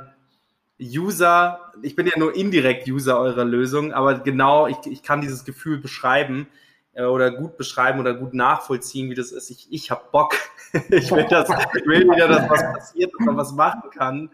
[0.81, 5.45] User, ich bin ja nur indirekt User eurer Lösung, aber genau, ich, ich kann dieses
[5.45, 6.49] Gefühl beschreiben,
[6.97, 9.51] äh, oder gut beschreiben oder gut nachvollziehen, wie das ist.
[9.51, 10.35] Ich, ich habe Bock.
[10.91, 14.31] ich will, das, ich will wieder, dass was passiert, dass man was machen kann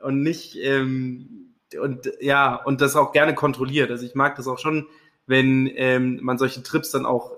[0.00, 3.90] und nicht ähm, und ja und das auch gerne kontrolliert.
[3.90, 4.86] Also ich mag das auch schon,
[5.26, 7.32] wenn ähm, man solche Trips dann auch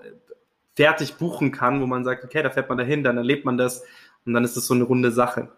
[0.75, 3.83] fertig buchen kann, wo man sagt, okay, da fährt man dahin, dann erlebt man das
[4.25, 5.49] und dann ist das so eine runde Sache.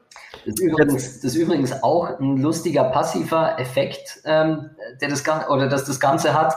[0.45, 4.69] Das ist übrigens, das ist übrigens auch ein lustiger passiver Effekt, ähm,
[4.99, 6.55] der das oder dass das Ganze hat.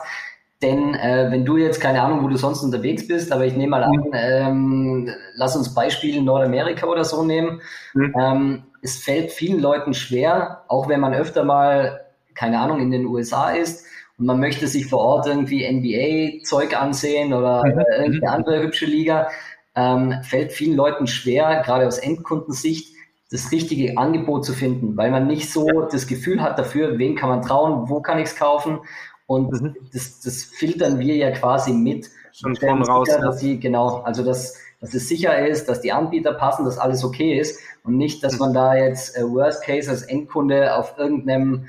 [0.62, 3.70] Denn äh, wenn du jetzt keine Ahnung, wo du sonst unterwegs bist, aber ich nehme
[3.70, 4.10] mal an, mhm.
[4.14, 7.60] ähm, lass uns Beispiel Nordamerika oder so nehmen.
[7.92, 8.14] Mhm.
[8.18, 12.00] Ähm, es fällt vielen Leuten schwer, auch wenn man öfter mal,
[12.34, 13.84] keine Ahnung, in den USA ist
[14.18, 17.78] und man möchte sich vor Ort irgendwie NBA-Zeug ansehen oder mhm.
[17.78, 19.28] äh, irgendeine andere hübsche Liga,
[19.74, 22.93] ähm, fällt vielen Leuten schwer, gerade aus Endkundensicht,
[23.34, 27.28] das richtige Angebot zu finden, weil man nicht so das Gefühl hat dafür, wen kann
[27.28, 28.78] man trauen, wo kann ich es kaufen
[29.26, 29.74] und mhm.
[29.92, 32.10] das, das filtern wir ja quasi mit.
[32.30, 33.08] Schon von raus.
[33.08, 36.78] Sicher, dass sie, genau, also dass, dass es sicher ist, dass die Anbieter passen, dass
[36.78, 38.38] alles okay ist und nicht, dass mhm.
[38.38, 41.66] man da jetzt äh, Worst Case als Endkunde auf irgendeinem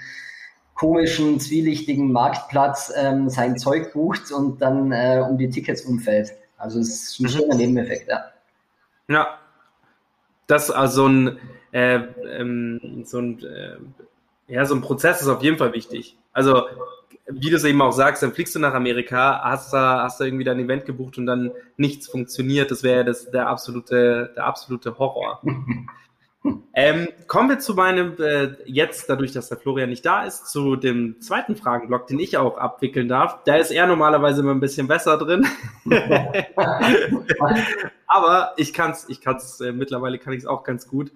[0.76, 6.36] komischen, zwielichtigen Marktplatz ähm, sein Zeug bucht und dann äh, um die Tickets umfällt.
[6.58, 7.28] Also es ist ein mhm.
[7.30, 8.26] schöner Nebeneffekt, ja.
[9.08, 9.40] Ja,
[10.48, 11.40] das also ein,
[11.72, 12.00] äh,
[12.38, 13.78] ähm, so ein äh,
[14.48, 16.18] ja, so ein Prozess ist auf jeden Fall wichtig.
[16.32, 16.64] Also
[17.28, 20.26] wie du es eben auch sagst, dann fliegst du nach Amerika, hast da, hast da
[20.26, 22.70] irgendwie dein Event gebucht und dann nichts funktioniert.
[22.70, 25.42] Das wäre das der absolute, der absolute Horror.
[26.74, 30.76] ähm, kommen wir zu meinem, äh, jetzt, dadurch, dass der Florian nicht da ist, zu
[30.76, 33.44] dem zweiten Fragenblock, den ich auch abwickeln darf.
[33.46, 35.48] Da ist er normalerweise immer ein bisschen besser drin.
[38.08, 41.12] Aber ich kann es, ich kann's, äh, mittlerweile kann ich es auch ganz gut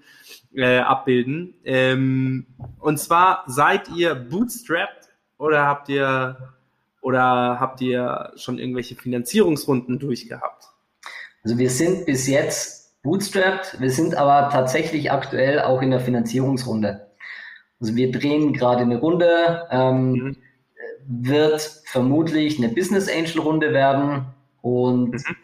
[0.53, 1.53] äh, abbilden.
[1.63, 2.47] Ähm,
[2.79, 6.53] und zwar seid ihr bootstrapped oder habt ihr
[7.01, 10.65] oder habt ihr schon irgendwelche Finanzierungsrunden durchgehabt?
[11.43, 17.07] Also wir sind bis jetzt bootstrapped, wir sind aber tatsächlich aktuell auch in der Finanzierungsrunde.
[17.79, 20.37] Also wir drehen gerade eine Runde, ähm, mhm.
[21.07, 24.25] wird vermutlich eine Business Angel Runde werden
[24.61, 25.35] und mhm.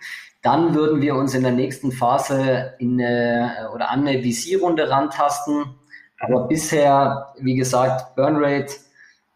[0.42, 5.76] dann würden wir uns in der nächsten Phase in eine, oder an eine VC-Runde rantasten.
[6.20, 6.48] Aber mhm.
[6.50, 8.74] bisher, wie gesagt, Burn Rate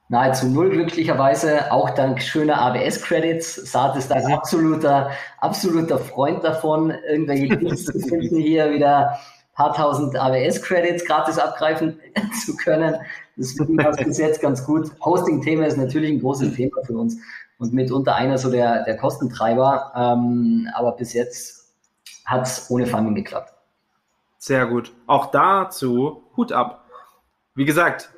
[0.09, 1.71] nahezu null glücklicherweise.
[1.71, 3.71] Auch dank schöner ABS-Credits.
[3.71, 9.17] Saat ist ein absoluter, absoluter Freund davon, irgendwelche Deals zu finden, hier wieder ein
[9.55, 11.99] paar tausend ABS-Credits gratis abgreifen
[12.45, 12.95] zu können.
[13.37, 14.91] Deswegen passt bis jetzt ganz gut.
[15.03, 17.17] Hosting-Thema ist natürlich ein großes Thema für uns
[17.59, 19.91] und mitunter einer so der, der Kostentreiber.
[19.95, 21.73] Ähm, aber bis jetzt
[22.25, 23.53] hat es ohne Funding geklappt.
[24.39, 24.93] Sehr gut.
[25.05, 26.85] Auch dazu Hut ab.
[27.55, 28.09] Wie gesagt,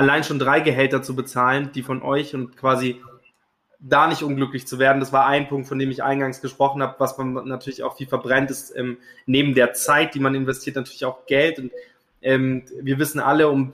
[0.00, 3.00] allein schon drei Gehälter zu bezahlen, die von euch und quasi
[3.78, 5.00] da nicht unglücklich zu werden.
[5.00, 8.06] Das war ein Punkt, von dem ich eingangs gesprochen habe, was man natürlich auch viel
[8.06, 11.58] verbrennt, ist ähm, neben der Zeit, die man investiert, natürlich auch Geld.
[11.58, 11.72] Und
[12.20, 13.72] ähm, wir wissen alle, um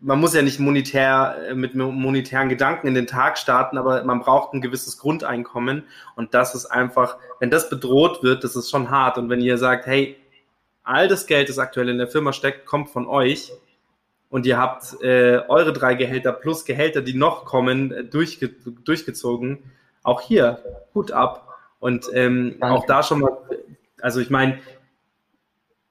[0.00, 4.20] man muss ja nicht monetär äh, mit monetären Gedanken in den Tag starten, aber man
[4.20, 5.84] braucht ein gewisses Grundeinkommen
[6.16, 9.58] und das ist einfach, wenn das bedroht wird, das ist schon hart und wenn ihr
[9.58, 10.16] sagt, hey,
[10.82, 13.52] all das Geld, das aktuell in der Firma steckt, kommt von euch
[14.32, 19.58] und ihr habt äh, eure drei Gehälter plus Gehälter, die noch kommen, äh, durchge durchgezogen,
[20.02, 20.58] auch hier,
[20.94, 21.54] Hut ab.
[21.80, 23.36] Und ähm, auch da schon mal,
[24.00, 24.58] also ich meine,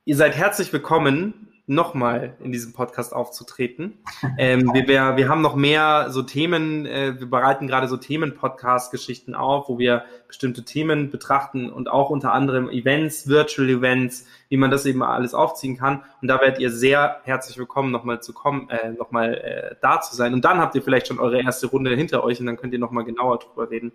[0.05, 3.97] ihr seid herzlich willkommen nochmal in diesem Podcast aufzutreten.
[4.37, 9.35] Ähm, wir, wir, wir haben noch mehr so Themen, äh, wir bereiten gerade so Themen-Podcast-Geschichten
[9.35, 14.69] auf, wo wir bestimmte Themen betrachten und auch unter anderem Events, Virtual Events, wie man
[14.69, 16.03] das eben alles aufziehen kann.
[16.21, 20.13] Und da werdet ihr sehr herzlich willkommen, nochmal zu kommen, äh, nochmal äh, da zu
[20.13, 20.33] sein.
[20.33, 22.79] Und dann habt ihr vielleicht schon eure erste Runde hinter euch und dann könnt ihr
[22.79, 23.93] nochmal genauer drüber reden.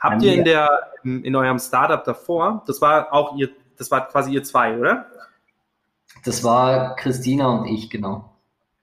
[0.00, 4.32] Habt ihr in der, in eurem Startup davor, das war auch ihr, das war quasi
[4.32, 5.06] ihr zwei, oder?
[6.28, 8.28] Das war Christina und ich, genau.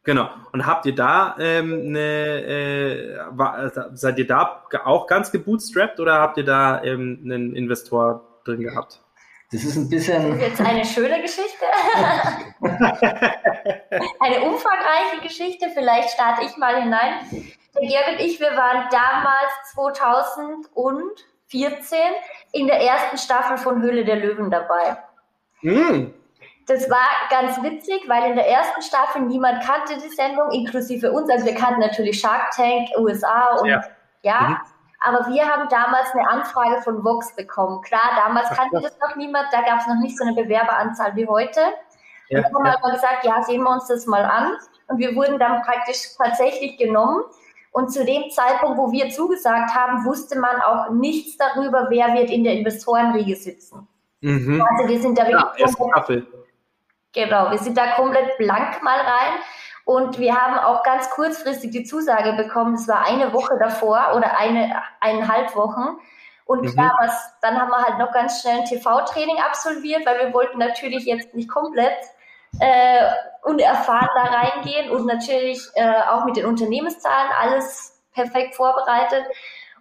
[0.03, 0.27] Genau.
[0.51, 5.99] Und habt ihr da ähm, eine, äh, war, also seid ihr da auch ganz gebootstrapped
[5.99, 8.99] oder habt ihr da ähm, einen Investor drin gehabt?
[9.51, 10.27] Das ist ein bisschen.
[10.27, 11.65] Das ist jetzt eine schöne Geschichte.
[14.19, 15.69] eine umfangreiche Geschichte.
[15.75, 17.13] Vielleicht starte ich mal hinein.
[17.75, 21.99] Der Gerd und ich, wir waren damals 2014
[22.53, 24.97] in der ersten Staffel von Höhle der Löwen dabei.
[25.61, 26.24] Mm.
[26.67, 31.29] Das war ganz witzig, weil in der ersten Staffel niemand kannte die Sendung, inklusive uns.
[31.29, 33.83] Also wir kannten natürlich Shark Tank, USA und ja.
[34.23, 34.57] ja mhm.
[35.01, 37.81] Aber wir haben damals eine Anfrage von Vox bekommen.
[37.81, 41.27] Klar, damals kannte das noch niemand, da gab es noch nicht so eine Bewerberanzahl wie
[41.27, 41.59] heute.
[42.29, 42.79] Ja, und haben ja.
[42.81, 44.53] mal gesagt, ja, sehen wir uns das mal an.
[44.87, 47.23] Und wir wurden dann praktisch tatsächlich genommen.
[47.71, 52.31] Und zu dem Zeitpunkt, wo wir zugesagt haben, wusste man auch nichts darüber, wer wird
[52.31, 53.87] in der Investorenriege sitzen.
[54.21, 54.65] Mhm.
[54.71, 55.67] Also wir sind da wirklich ja,
[57.15, 59.39] Genau, wir sind da komplett blank mal rein.
[59.85, 64.37] Und wir haben auch ganz kurzfristig die Zusage bekommen, es war eine Woche davor oder
[64.37, 65.99] eine, eineinhalb Wochen.
[66.45, 66.71] Und mhm.
[66.71, 70.57] klar, was, dann haben wir halt noch ganz schnell ein TV-Training absolviert, weil wir wollten
[70.57, 71.97] natürlich jetzt nicht komplett
[72.59, 73.11] äh,
[73.43, 79.25] unerfahren da reingehen und natürlich äh, auch mit den Unternehmenszahlen alles perfekt vorbereitet.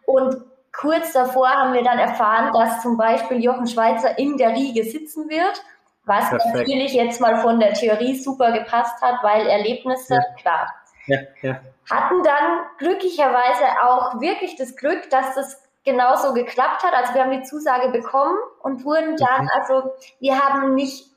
[0.06, 4.84] Und kurz davor haben wir dann erfahren, dass zum Beispiel Jochen Schweizer in der Riege
[4.84, 5.62] sitzen wird
[6.06, 6.54] was Perfekt.
[6.54, 10.22] natürlich jetzt mal von der Theorie super gepasst hat, weil Erlebnisse, ja.
[10.40, 10.74] klar.
[11.06, 11.60] Ja, ja.
[11.90, 16.94] Hatten dann glücklicherweise auch wirklich das Glück, dass das genauso geklappt hat.
[16.94, 21.10] Also wir haben die Zusage bekommen und wurden dann, also wir haben nicht,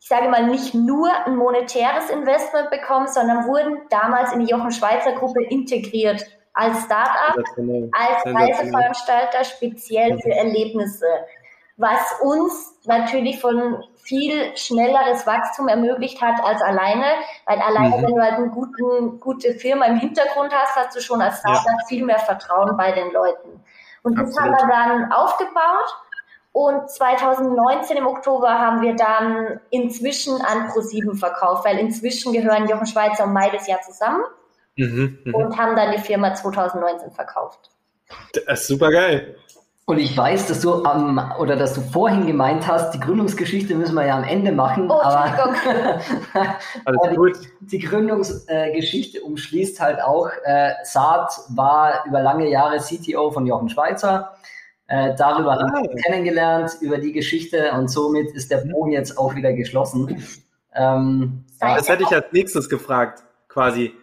[0.00, 4.70] ich sage mal, nicht nur ein monetäres Investment bekommen, sondern wurden damals in die Jochen
[4.70, 11.06] Schweizer Gruppe integriert als Start-up, als Reiseveranstalter speziell für Erlebnisse
[11.76, 17.06] was uns natürlich von viel schnelleres Wachstum ermöglicht hat als alleine,
[17.44, 18.02] weil alleine, mhm.
[18.02, 21.66] wenn du halt eine guten, gute Firma im Hintergrund hast, hast du schon als Startup
[21.66, 21.86] ja.
[21.88, 23.62] viel mehr Vertrauen bei den Leuten.
[24.02, 25.94] Und das haben wir dann aufgebaut
[26.52, 32.86] und 2019 im Oktober haben wir dann inzwischen an Pro7 verkauft, weil inzwischen gehören Jochen
[32.86, 34.22] Schweizer und Meides ja zusammen
[34.76, 37.70] mhm, mhm, und haben dann die Firma 2019 verkauft.
[38.32, 39.36] Das ist super geil.
[39.88, 43.76] Und ich weiß, dass du am ähm, oder dass du vorhin gemeint hast, die Gründungsgeschichte
[43.76, 44.90] müssen wir ja am Ende machen.
[44.90, 45.54] Oh, aber,
[46.84, 53.46] aber die, die, Gründungsgeschichte umschließt halt auch, äh, Saad war über lange Jahre CTO von
[53.46, 54.36] Jochen Schweizer.
[54.88, 55.60] Äh, darüber ah.
[55.60, 60.20] haben wir kennengelernt, über die Geschichte und somit ist der Bogen jetzt auch wieder geschlossen.
[60.74, 63.94] Ähm, das hätte ich als nächstes gefragt, quasi.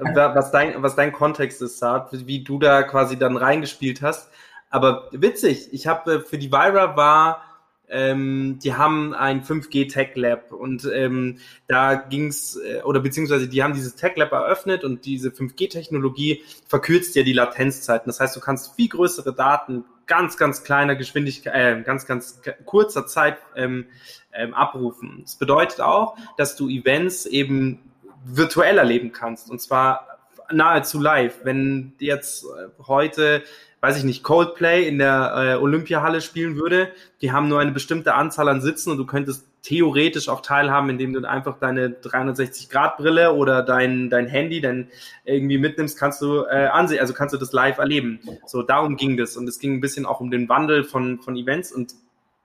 [0.00, 4.28] was, dein, was dein Kontext ist, Saad, wie du da quasi dann reingespielt hast.
[4.70, 7.44] Aber witzig, ich habe äh, für die Vira war,
[7.90, 13.64] ähm, die haben ein 5G Tech Lab und ähm, da ging's äh, oder beziehungsweise die
[13.64, 18.08] haben dieses Tech Lab eröffnet und diese 5G-Technologie verkürzt ja die Latenzzeiten.
[18.08, 23.06] Das heißt, du kannst viel größere Daten ganz, ganz kleiner Geschwindigkeit, äh, ganz, ganz kurzer
[23.06, 23.86] Zeit ähm,
[24.32, 25.20] ähm, abrufen.
[25.22, 27.80] Das bedeutet auch, dass du Events eben
[28.24, 30.06] virtuell erleben kannst und zwar
[30.52, 31.40] nahezu live.
[31.42, 33.42] Wenn jetzt äh, heute
[33.80, 36.90] weiß ich nicht, Coldplay in der äh, Olympiahalle spielen würde,
[37.22, 41.12] die haben nur eine bestimmte Anzahl an Sitzen und du könntest theoretisch auch teilhaben, indem
[41.12, 44.88] du einfach deine 360-Grad-Brille oder dein, dein Handy dann
[45.24, 48.20] irgendwie mitnimmst, kannst du äh, ansehen, also kannst du das live erleben.
[48.46, 49.36] So, darum ging das.
[49.36, 51.94] Und es ging ein bisschen auch um den Wandel von, von Events und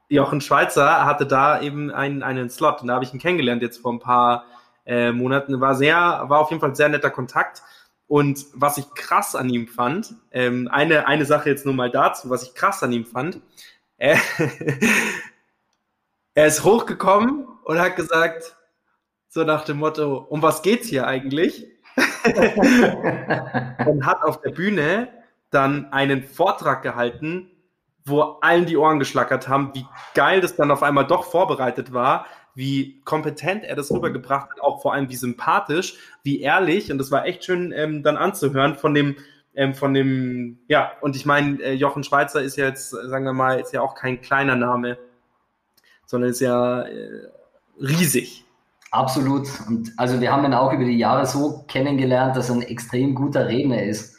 [0.08, 3.82] Jochen Schweizer hatte da eben einen, einen Slot und da habe ich ihn kennengelernt jetzt
[3.82, 4.46] vor ein paar
[4.86, 5.60] äh, Monaten.
[5.62, 7.64] War sehr, war auf jeden Fall sehr netter Kontakt.
[8.08, 12.30] Und was ich krass an ihm fand, ähm, eine, eine Sache jetzt nur mal dazu,
[12.30, 13.42] was ich krass an ihm fand,
[13.98, 14.18] äh,
[16.36, 18.56] er ist hochgekommen und hat gesagt,
[19.28, 21.68] so nach dem Motto, um was geht's hier eigentlich?
[23.86, 25.10] und hat auf der Bühne
[25.50, 27.50] dann einen Vortrag gehalten,
[28.06, 32.28] wo allen die Ohren geschlackert haben, wie geil das dann auf einmal doch vorbereitet war,
[32.56, 36.92] wie kompetent er das rübergebracht hat, auch vor allem wie sympathisch, wie ehrlich.
[36.92, 39.18] Und das war echt schön ähm, dann anzuhören von dem,
[39.56, 43.34] ähm, von dem, ja, und ich meine, äh, Jochen Schweizer ist ja jetzt, sagen wir
[43.34, 44.98] mal, ist ja auch kein kleiner Name,
[46.06, 47.28] sondern ist ja äh,
[47.80, 48.46] riesig.
[48.92, 49.48] Absolut.
[49.68, 53.14] Und also wir haben ihn auch über die Jahre so kennengelernt, dass er ein extrem
[53.14, 54.15] guter Redner ist.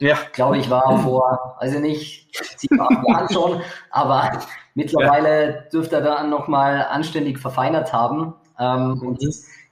[0.00, 0.18] Ja.
[0.26, 2.28] Ich glaube, ich war vor, also nicht
[2.58, 4.40] sieben, acht Jahren schon, aber
[4.74, 5.60] mittlerweile ja.
[5.72, 8.34] dürfte er dann nochmal anständig verfeinert haben.
[8.58, 9.22] Ähm, und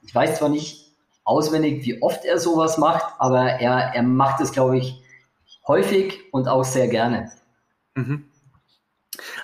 [0.02, 0.92] ich weiß zwar nicht
[1.24, 5.02] auswendig, wie oft er sowas macht, aber er, er macht es, glaube ich,
[5.66, 7.30] häufig und auch sehr gerne.
[7.94, 8.31] Mhm.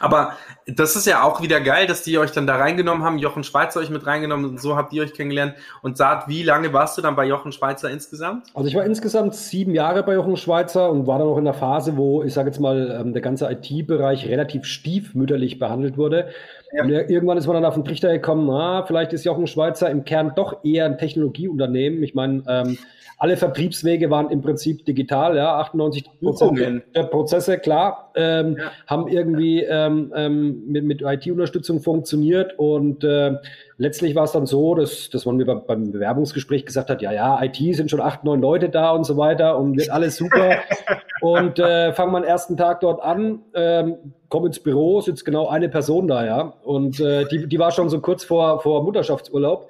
[0.00, 0.32] Aber
[0.66, 3.80] das ist ja auch wieder geil, dass die euch dann da reingenommen haben, Jochen Schweizer
[3.80, 5.54] euch mit reingenommen und so habt ihr euch kennengelernt.
[5.82, 8.46] Und Saad, wie lange warst du dann bei Jochen Schweizer insgesamt?
[8.54, 11.54] Also ich war insgesamt sieben Jahre bei Jochen Schweizer und war dann auch in der
[11.54, 16.28] Phase, wo ich sage jetzt mal, ähm, der ganze IT-Bereich relativ stiefmütterlich behandelt wurde.
[16.72, 16.84] Ja.
[16.84, 20.04] Und irgendwann ist man dann auf den Trichter gekommen, ah, vielleicht ist Jochen Schweizer im
[20.04, 22.02] Kern doch eher ein Technologieunternehmen.
[22.02, 22.78] Ich meine, ähm,
[23.18, 28.70] alle Vertriebswege waren im Prinzip digital, ja, 98 Prozent der Prozesse, klar, ähm, ja.
[28.86, 33.32] haben irgendwie ähm, ähm, mit, mit IT-Unterstützung funktioniert und äh,
[33.78, 37.42] letztlich war es dann so, dass, dass man mir beim Bewerbungsgespräch gesagt hat, ja, ja,
[37.42, 40.58] IT sind schon acht, neun Leute da und so weiter und wird alles super
[41.22, 43.96] und äh, fangen wir am ersten Tag dort an, ähm,
[44.28, 47.88] komm ins Büro, sitzt genau eine Person da, ja, und äh, die, die war schon
[47.88, 49.68] so kurz vor, vor Mutterschaftsurlaub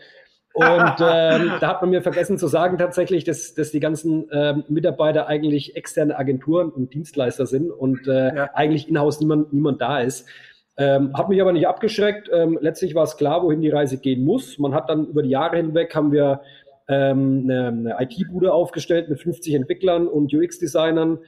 [0.54, 0.66] und
[1.00, 5.28] ähm, da hat man mir vergessen zu sagen tatsächlich, dass, dass die ganzen ähm, Mitarbeiter
[5.28, 8.50] eigentlich externe Agenturen und Dienstleister sind und äh, ja.
[8.54, 10.26] eigentlich in-house niemand, niemand da ist.
[10.80, 12.30] Ähm, hat mich aber nicht abgeschreckt.
[12.32, 14.58] Ähm, letztlich war es klar, wohin die Reise gehen muss.
[14.58, 16.40] Man hat dann über die Jahre hinweg haben wir
[16.88, 21.18] ähm, eine, eine IT-Bude aufgestellt mit 50 Entwicklern und UX-Designern,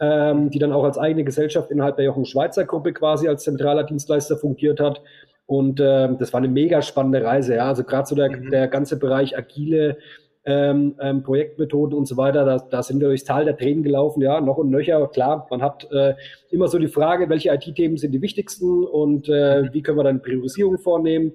[0.00, 3.84] ähm, die dann auch als eigene Gesellschaft innerhalb der Jochen Schweizer Gruppe quasi als zentraler
[3.84, 5.02] Dienstleister fungiert hat.
[5.46, 7.56] Und äh, das war eine mega spannende Reise.
[7.56, 7.68] Ja?
[7.68, 8.50] Also gerade so der, mhm.
[8.50, 9.98] der ganze Bereich agile
[10.46, 14.20] ähm, ähm, Projektmethoden und so weiter, da, da sind wir durchs Tal der Tränen gelaufen,
[14.20, 15.06] ja, noch und nöcher.
[15.08, 16.14] Klar, man hat äh,
[16.50, 19.68] immer so die Frage, welche IT-Themen sind die wichtigsten und äh, mhm.
[19.72, 21.32] wie können wir dann Priorisierung vornehmen.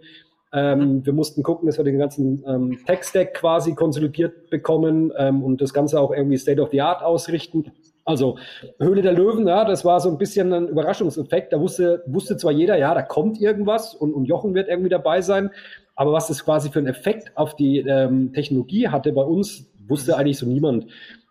[0.51, 1.05] Ähm, mhm.
[1.05, 5.73] wir mussten gucken, dass wir den ganzen ähm, Tech-Stack quasi konsolidiert bekommen ähm, und das
[5.73, 7.71] Ganze auch irgendwie State of the Art ausrichten.
[8.05, 8.39] Also
[8.79, 11.53] Höhle der Löwen, ja, das war so ein bisschen ein Überraschungseffekt.
[11.53, 15.21] Da wusste, wusste zwar jeder, ja, da kommt irgendwas und, und Jochen wird irgendwie dabei
[15.21, 15.51] sein,
[15.99, 20.15] aber was das quasi für einen Effekt auf die ähm, Technologie hatte bei uns, wusste
[20.15, 20.85] eigentlich so niemand.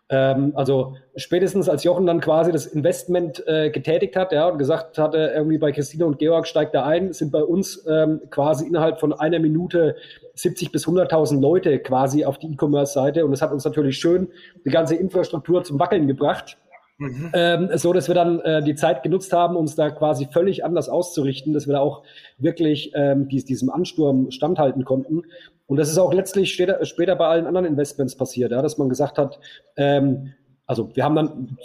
[0.09, 4.99] Ähm, also spätestens als Jochen dann quasi das Investment äh, getätigt hat, ja, und gesagt
[4.99, 8.99] hatte, irgendwie bei Christine und Georg steigt da ein, sind bei uns ähm, quasi innerhalb
[8.99, 9.95] von einer Minute
[10.35, 14.27] 70 bis 100.000 Leute quasi auf die E-Commerce-Seite und das hat uns natürlich schön
[14.65, 16.59] die ganze Infrastruktur zum Wackeln gebracht.
[16.99, 17.31] Mhm.
[17.33, 20.89] Ähm, so, dass wir dann äh, die Zeit genutzt haben, uns da quasi völlig anders
[20.89, 22.03] auszurichten, dass wir da auch
[22.37, 25.23] wirklich ähm, dies, diesem Ansturm standhalten konnten.
[25.65, 28.89] Und das ist auch letztlich später, später bei allen anderen Investments passiert, ja, dass man
[28.89, 29.39] gesagt hat,
[29.77, 30.33] ähm,
[30.67, 31.57] also wir haben dann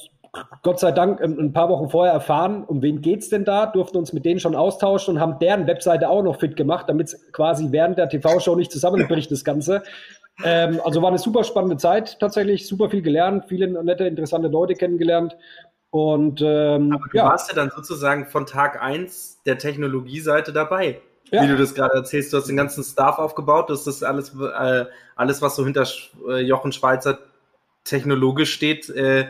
[0.63, 4.13] Gott sei Dank ein paar Wochen vorher erfahren, um wen geht's denn da, durften uns
[4.13, 7.69] mit denen schon austauschen und haben deren Webseite auch noch fit gemacht, damit es quasi
[7.71, 9.83] während der TV-Show nicht zusammenbricht, das Ganze.
[10.43, 14.75] Ähm, also war eine super spannende Zeit tatsächlich, super viel gelernt, viele nette, interessante Leute
[14.75, 15.37] kennengelernt.
[15.91, 17.27] Und ähm, Aber du ja.
[17.27, 21.01] warst ja dann sozusagen von Tag 1 der Technologieseite dabei.
[21.31, 21.43] Ja.
[21.43, 24.87] Wie du das gerade erzählst, du hast den ganzen Staff aufgebaut, das ist alles, äh,
[25.17, 25.87] alles, was so hinter
[26.29, 27.19] äh, Jochen Schweizer
[27.85, 29.29] technologisch steht, äh,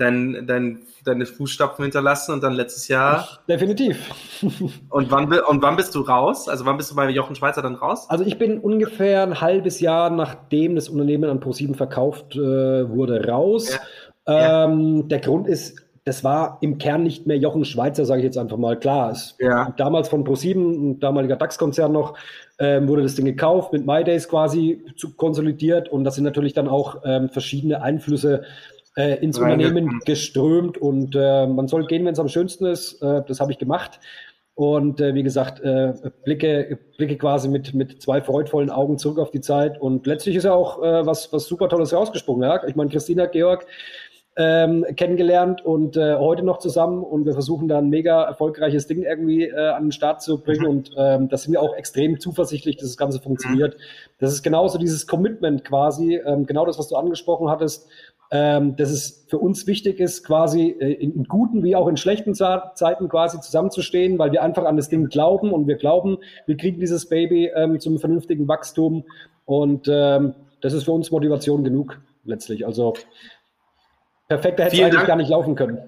[0.00, 3.28] dein, dein, deine Fußstapfen hinterlassen und dann letztes Jahr.
[3.48, 4.10] Definitiv.
[4.90, 6.48] und, wann, und wann bist du raus?
[6.48, 8.06] Also wann bist du bei Jochen Schweizer dann raus?
[8.08, 13.26] Also ich bin ungefähr ein halbes Jahr nachdem das Unternehmen an ProSieben verkauft äh, wurde
[13.26, 13.78] raus.
[14.26, 14.64] Ja.
[14.64, 15.02] Ähm, ja.
[15.04, 18.56] Der Grund ist, das war im Kern nicht mehr Jochen Schweizer, sage ich jetzt einfach
[18.56, 18.78] mal.
[18.78, 19.72] Klar, ja.
[19.76, 22.14] damals von ProSieben, ein damaliger DAX-Konzern noch,
[22.58, 26.68] ähm, wurde das Ding gekauft, mit MyDays quasi zu, konsolidiert und das sind natürlich dann
[26.68, 28.42] auch ähm, verschiedene Einflüsse
[28.96, 33.00] äh, ins Unternehmen geströmt und äh, man soll gehen, wenn es am schönsten ist.
[33.02, 34.00] Äh, das habe ich gemacht.
[34.54, 39.30] Und äh, wie gesagt, äh, blicke, blicke quasi mit, mit zwei freudvollen Augen zurück auf
[39.30, 39.80] die Zeit.
[39.80, 42.42] Und letztlich ist ja auch äh, was, was super Tolles rausgesprungen.
[42.42, 42.62] Ja?
[42.66, 43.66] Ich meine, Christina, Georg
[44.36, 47.02] ähm, kennengelernt und äh, heute noch zusammen.
[47.02, 50.62] Und wir versuchen da ein mega erfolgreiches Ding irgendwie äh, an den Start zu bringen.
[50.62, 50.68] Mhm.
[50.68, 53.74] Und ähm, da sind wir auch extrem zuversichtlich, dass das Ganze funktioniert.
[53.74, 53.80] Mhm.
[54.18, 57.88] Das ist genauso dieses Commitment quasi, ähm, genau das, was du angesprochen hattest
[58.30, 61.96] ähm, dass es für uns wichtig ist, quasi äh, in, in, guten wie auch in
[61.96, 66.56] schlechten Zeiten quasi zusammenzustehen, weil wir einfach an das Ding glauben und wir glauben, wir
[66.56, 69.04] kriegen dieses Baby ähm, zum vernünftigen Wachstum
[69.46, 72.00] und ähm, das ist für uns Motivation genug.
[72.24, 72.66] letztlich.
[72.66, 72.94] Also
[74.30, 75.06] perfekter hätte es eigentlich Dank.
[75.08, 75.78] gar nicht laufen können.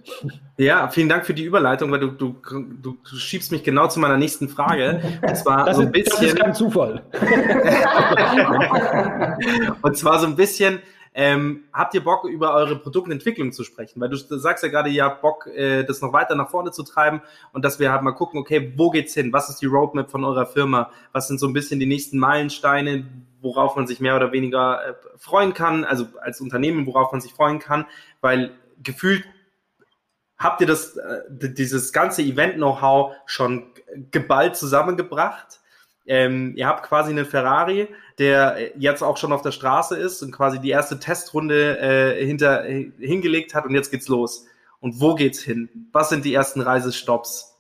[0.57, 2.35] Ja, vielen Dank für die Überleitung, weil du, du,
[2.83, 5.01] du schiebst mich genau zu meiner nächsten Frage.
[5.23, 6.21] Und zwar das so ein bisschen.
[6.21, 7.03] Das ist kein Zufall.
[9.83, 10.81] und zwar so ein bisschen
[11.15, 14.01] ähm, habt ihr Bock, über eure Produktentwicklung zu sprechen?
[14.01, 16.83] Weil du sagst ja gerade, ihr habt Bock, äh, das noch weiter nach vorne zu
[16.85, 17.21] treiben
[17.53, 19.33] und dass wir halt mal gucken, okay, wo geht's hin?
[19.33, 20.91] Was ist die Roadmap von eurer Firma?
[21.13, 23.07] Was sind so ein bisschen die nächsten Meilensteine,
[23.43, 25.85] worauf man sich mehr oder weniger äh, freuen kann?
[25.85, 27.85] Also als Unternehmen, worauf man sich freuen kann?
[28.23, 28.53] Weil
[28.83, 29.25] gefühlt
[30.39, 33.67] habt ihr das, äh, dieses ganze Event-Know-how schon
[34.11, 35.61] geballt zusammengebracht
[36.07, 37.89] ähm, ihr habt quasi einen Ferrari,
[38.19, 42.65] der jetzt auch schon auf der Straße ist und quasi die erste Testrunde äh, hinter,
[42.65, 44.47] hingelegt hat und jetzt geht's los.
[44.81, 45.69] Und wo geht's hin?
[45.93, 47.53] Was sind die ersten Reisestops?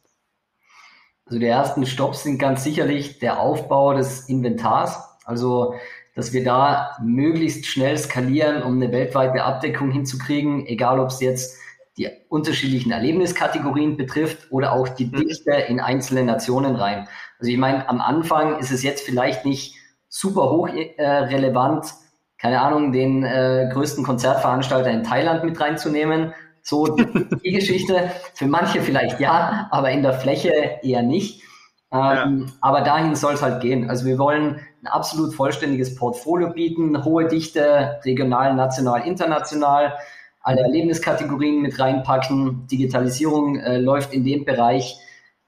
[1.26, 4.98] Also die ersten Stops sind ganz sicherlich der Aufbau des Inventars.
[5.24, 5.74] Also,
[6.14, 11.56] dass wir da möglichst schnell skalieren, um eine weltweite Abdeckung hinzukriegen, egal ob es jetzt
[11.96, 15.26] die unterschiedlichen Erlebniskategorien betrifft oder auch die mhm.
[15.26, 17.06] Dichte in einzelne Nationen rein.
[17.42, 19.74] Also ich meine, am Anfang ist es jetzt vielleicht nicht
[20.08, 21.92] super hoch äh, relevant,
[22.38, 26.34] keine Ahnung, den äh, größten Konzertveranstalter in Thailand mit reinzunehmen.
[26.62, 26.86] So
[27.44, 28.12] die Geschichte.
[28.34, 30.52] Für manche vielleicht ja, aber in der Fläche
[30.84, 31.42] eher nicht.
[31.90, 32.52] Ähm, ja.
[32.60, 33.90] Aber dahin soll es halt gehen.
[33.90, 39.94] Also wir wollen ein absolut vollständiges Portfolio bieten, hohe Dichte, regional, national, international,
[40.42, 42.68] alle Erlebniskategorien mit reinpacken.
[42.68, 44.96] Digitalisierung äh, läuft in dem Bereich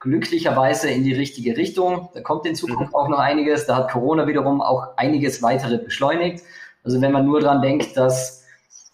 [0.04, 2.10] glücklicherweise in die richtige Richtung.
[2.12, 2.94] Da kommt in Zukunft mhm.
[2.94, 3.66] auch noch einiges.
[3.66, 6.44] Da hat Corona wiederum auch einiges weitere beschleunigt.
[6.84, 8.44] Also wenn man nur dran denkt, dass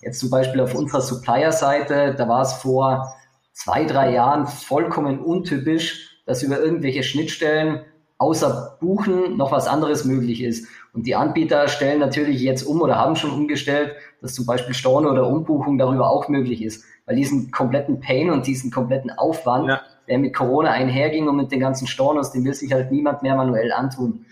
[0.01, 3.15] jetzt zum Beispiel auf unserer Supplier-Seite, da war es vor
[3.53, 7.81] zwei, drei Jahren vollkommen untypisch, dass über irgendwelche Schnittstellen
[8.19, 10.69] außer Buchen noch was anderes möglich ist.
[10.93, 15.11] Und die Anbieter stellen natürlich jetzt um oder haben schon umgestellt, dass zum Beispiel Storno
[15.11, 16.85] oder Umbuchung darüber auch möglich ist.
[17.07, 19.81] Weil diesen kompletten Pain und diesen kompletten Aufwand, ja
[20.11, 23.37] der mit Corona einherging und mit den ganzen Stornos, den will sich halt niemand mehr
[23.37, 24.27] manuell antun.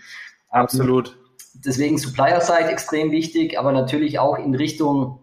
[0.49, 1.17] Absolut.
[1.53, 5.19] Deswegen Supplier-Side extrem wichtig, aber natürlich auch in Richtung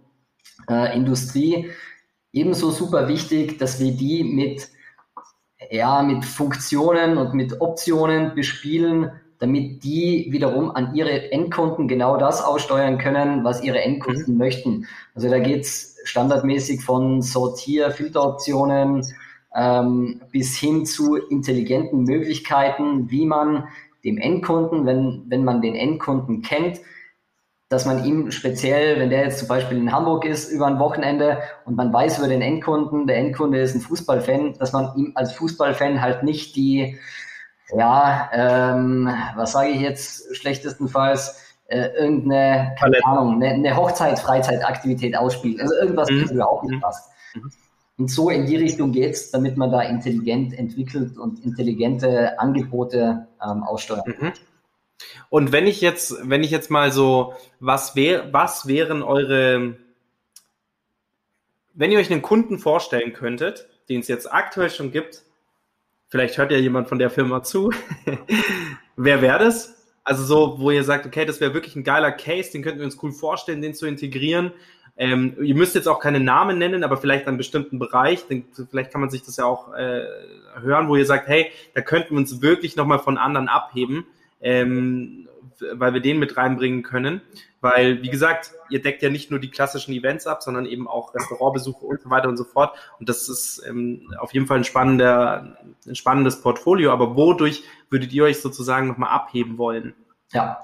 [0.69, 1.71] äh, Industrie
[2.33, 4.69] ebenso super wichtig, dass wir die mit,
[5.71, 12.43] ja, mit Funktionen und mit Optionen bespielen, damit die wiederum an ihre Endkunden genau das
[12.43, 14.39] aussteuern können, was ihre Endkunden mhm.
[14.39, 14.87] möchten.
[15.15, 19.03] Also da geht's standardmäßig von Sortier, Filteroptionen,
[19.57, 23.69] ähm, bis hin zu intelligenten Möglichkeiten, wie man
[24.05, 26.81] dem Endkunden, wenn, wenn man den Endkunden kennt,
[27.69, 31.43] dass man ihm speziell, wenn der jetzt zum Beispiel in Hamburg ist über ein Wochenende
[31.65, 35.33] und man weiß über den Endkunden, der Endkunde ist ein Fußballfan, dass man ihm als
[35.33, 36.97] Fußballfan halt nicht die,
[37.75, 45.61] ja, ähm, was sage ich jetzt schlechtestenfalls, äh, irgendeine, keine Ahnung, eine, eine Hochzeit-Freizeitaktivität ausspielt.
[45.61, 46.23] Also irgendwas, mhm.
[46.23, 47.11] das überhaupt nicht passt.
[47.35, 47.51] Mhm.
[47.99, 53.63] Und so in die Richtung geht's, damit man da intelligent entwickelt und intelligente Angebote ähm,
[53.63, 54.07] aussteuert.
[54.07, 54.33] Mhm.
[55.31, 59.77] Und wenn ich jetzt, wenn ich jetzt mal so, was wäre, was wären eure,
[61.75, 65.23] wenn ihr euch einen Kunden vorstellen könntet, den es jetzt aktuell schon gibt,
[66.09, 67.73] vielleicht hört ja jemand von der Firma zu,
[68.97, 69.75] wer wäre das?
[70.05, 72.87] Also so, wo ihr sagt, okay, das wäre wirklich ein geiler Case, den könnten wir
[72.87, 74.53] uns cool vorstellen, den zu integrieren.
[74.99, 78.27] Ähm, ihr müsst jetzt auch keine Namen nennen, aber vielleicht einen bestimmten Bereich.
[78.29, 80.05] Denn vielleicht kann man sich das ja auch äh,
[80.61, 84.07] hören, wo ihr sagt, hey, da könnten wir uns wirklich nochmal von anderen abheben,
[84.41, 85.29] ähm,
[85.73, 87.21] weil wir den mit reinbringen können.
[87.61, 91.15] Weil, wie gesagt, ihr deckt ja nicht nur die klassischen Events ab, sondern eben auch
[91.15, 92.77] Restaurantbesuche und so weiter und so fort.
[92.99, 96.93] Und das ist ähm, auf jeden Fall ein, spannender, ein spannendes Portfolio.
[96.93, 99.95] Aber wodurch würdet ihr euch sozusagen nochmal abheben wollen?
[100.33, 100.61] Ja,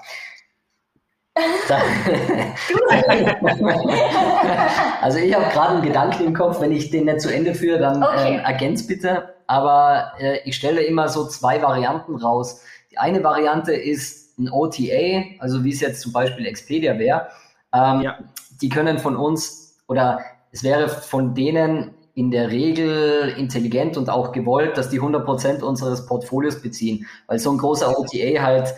[5.01, 7.79] also ich habe gerade einen Gedanken im Kopf, wenn ich den nicht zu Ende führe,
[7.79, 8.35] dann okay.
[8.35, 9.33] ähm, ergänz bitte.
[9.47, 12.61] Aber äh, ich stelle immer so zwei Varianten raus.
[12.91, 17.29] Die eine Variante ist ein OTA, also wie es jetzt zum Beispiel Expedia wäre.
[17.73, 18.19] Ähm, ja.
[18.61, 20.19] Die können von uns oder
[20.51, 26.05] es wäre von denen in der Regel intelligent und auch gewollt, dass die 100% unseres
[26.05, 28.75] Portfolios beziehen, weil so ein großer OTA halt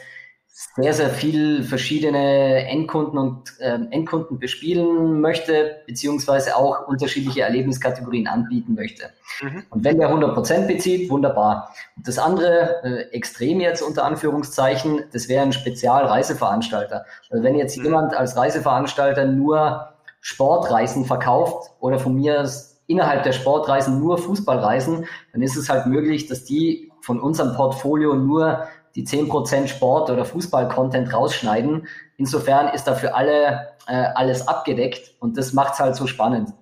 [0.58, 8.74] sehr, sehr viel verschiedene Endkunden und äh, Endkunden bespielen möchte, beziehungsweise auch unterschiedliche Erlebniskategorien anbieten
[8.74, 9.10] möchte.
[9.42, 9.64] Mhm.
[9.70, 11.76] Und wenn der 100% bezieht, wunderbar.
[11.98, 17.06] Und das andere, äh, extrem jetzt unter Anführungszeichen, das wäre ein Spezialreiseveranstalter.
[17.30, 17.84] Also wenn jetzt mhm.
[17.84, 19.90] jemand als Reiseveranstalter nur
[20.22, 22.50] Sportreisen verkauft oder von mir
[22.88, 28.16] innerhalb der Sportreisen nur Fußballreisen, dann ist es halt möglich, dass die von unserem Portfolio
[28.16, 31.88] nur die 10% Sport- oder Fußball-Content rausschneiden.
[32.18, 36.54] Insofern ist da für alle äh, alles abgedeckt und das macht es halt so spannend.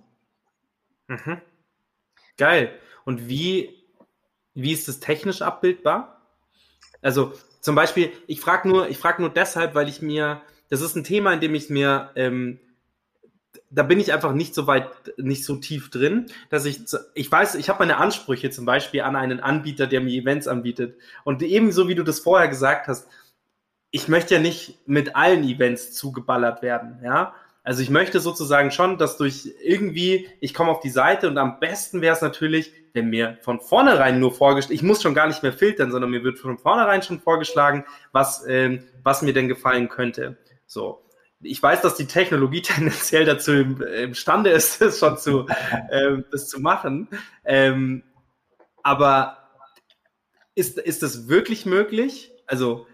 [1.07, 1.41] Mhm.
[2.37, 2.71] Geil.
[3.05, 3.69] Und wie,
[4.53, 6.21] wie ist das technisch abbildbar?
[7.01, 11.03] Also zum Beispiel, ich frage nur, ich nur deshalb, weil ich mir, das ist ein
[11.03, 12.59] Thema, in dem ich mir, ähm,
[13.75, 16.81] da bin ich einfach nicht so weit, nicht so tief drin, dass ich,
[17.15, 20.97] ich weiß, ich habe meine Ansprüche zum Beispiel an einen Anbieter, der mir Events anbietet.
[21.23, 23.07] Und ebenso wie du das vorher gesagt hast,
[23.89, 27.33] ich möchte ja nicht mit allen Events zugeballert werden, ja.
[27.65, 31.61] Also ich möchte sozusagen schon, dass durch irgendwie, ich komme auf die Seite und am
[31.61, 35.43] besten wäre es natürlich, wenn mir von vornherein nur vorgeschlagen, ich muss schon gar nicht
[35.43, 39.87] mehr filtern, sondern mir wird von vornherein schon vorgeschlagen, was, ähm, was mir denn gefallen
[39.87, 40.37] könnte.
[40.65, 41.02] So.
[41.43, 45.47] Ich weiß, dass die Technologie tendenziell dazu im, imstande ist, das schon zu,
[45.91, 47.09] ähm, das zu machen.
[47.45, 48.03] Ähm,
[48.81, 49.37] aber
[50.55, 52.31] ist, ist das wirklich möglich?
[52.45, 52.87] Also,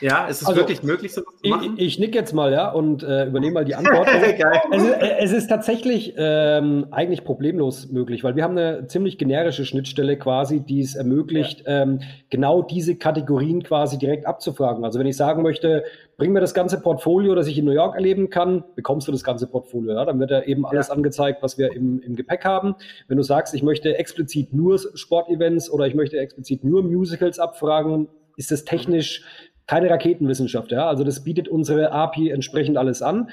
[0.00, 1.74] ja, ist es also, wirklich möglich, so zu machen?
[1.76, 4.08] Ich, ich nick jetzt mal, ja, und äh, übernehme mal die Antwort.
[4.08, 4.26] Also,
[4.72, 9.18] es, ist, äh, es, ist tatsächlich ähm, eigentlich problemlos möglich, weil wir haben eine ziemlich
[9.18, 11.82] generische Schnittstelle quasi, die es ermöglicht, ja.
[11.82, 14.84] ähm, genau diese Kategorien quasi direkt abzufragen.
[14.84, 15.84] Also wenn ich sagen möchte,
[16.16, 19.24] bring mir das ganze Portfolio, das ich in New York erleben kann, bekommst du das
[19.24, 19.94] ganze Portfolio.
[19.94, 20.04] Ja?
[20.04, 20.94] Dann wird da eben alles ja.
[20.94, 22.74] angezeigt, was wir im, im Gepäck haben.
[23.08, 28.08] Wenn du sagst, ich möchte explizit nur Sportevents oder ich möchte explizit nur Musicals abfragen,
[28.36, 29.24] ist das technisch
[29.66, 30.72] keine Raketenwissenschaft.
[30.72, 30.88] Ja?
[30.88, 33.30] Also das bietet unsere API entsprechend alles an.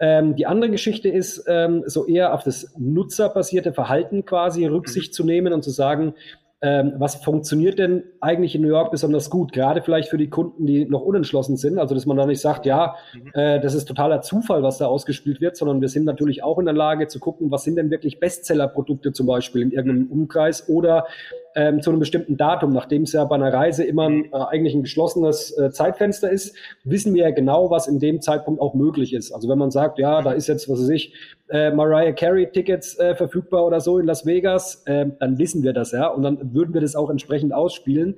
[0.00, 5.14] Ähm, die andere Geschichte ist, ähm, so eher auf das nutzerbasierte Verhalten quasi Rücksicht mhm.
[5.14, 6.14] zu nehmen und zu sagen,
[6.60, 10.66] ähm, was funktioniert denn eigentlich in New York besonders gut, gerade vielleicht für die Kunden,
[10.66, 11.78] die noch unentschlossen sind.
[11.78, 13.30] Also, dass man da nicht sagt, ja, mhm.
[13.34, 16.64] äh, das ist totaler Zufall, was da ausgespielt wird, sondern wir sind natürlich auch in
[16.64, 21.06] der Lage zu gucken, was sind denn wirklich Bestseller-Produkte zum Beispiel in irgendeinem Umkreis oder
[21.54, 24.74] ähm, zu einem bestimmten Datum, nachdem es ja bei einer Reise immer ein, äh, eigentlich
[24.74, 29.12] ein geschlossenes äh, Zeitfenster ist, wissen wir ja genau, was in dem Zeitpunkt auch möglich
[29.12, 29.32] ist.
[29.32, 31.14] Also wenn man sagt, ja, da ist jetzt, was weiß ich,
[31.48, 35.72] äh, Mariah Carey Tickets äh, verfügbar oder so in Las Vegas, äh, dann wissen wir
[35.72, 38.16] das ja und dann würden wir das auch entsprechend ausspielen.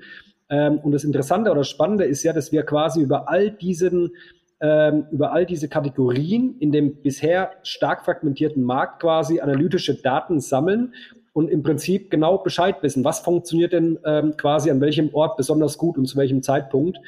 [0.49, 4.13] Ähm, und das Interessante oder Spannende ist ja, dass wir quasi über all diesen
[4.63, 10.93] ähm, über all diese Kategorien in dem bisher stark fragmentierten Markt quasi analytische Daten sammeln
[11.33, 15.79] und im Prinzip genau Bescheid wissen, was funktioniert denn ähm, quasi an welchem Ort besonders
[15.79, 16.99] gut und zu welchem Zeitpunkt.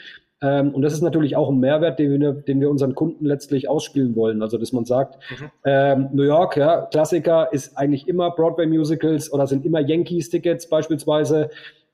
[0.41, 3.69] Ähm, und das ist natürlich auch ein Mehrwert, den wir, den wir unseren Kunden letztlich
[3.69, 4.43] ausspielen wollen.
[4.43, 5.51] Also, dass man sagt, mhm.
[5.65, 11.51] ähm, New York, ja, Klassiker ist eigentlich immer Broadway-Musicals oder sind immer Yankees-Tickets beispielsweise.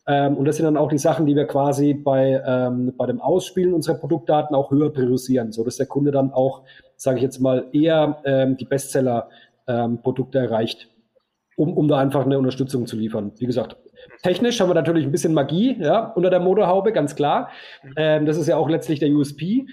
[0.07, 3.21] Ähm, und das sind dann auch die Sachen, die wir quasi bei, ähm, bei dem
[3.21, 6.63] Ausspielen unserer Produktdaten auch höher priorisieren, so dass der Kunde dann auch,
[6.97, 10.89] sage ich jetzt mal, eher ähm, die Bestseller-Produkte ähm, erreicht
[11.59, 13.33] um, um da einfach eine Unterstützung zu liefern.
[13.39, 13.77] Wie gesagt,
[14.23, 17.51] technisch haben wir natürlich ein bisschen Magie ja, unter der Motorhaube, ganz klar.
[17.97, 19.67] Ähm, das ist ja auch letztlich der USP.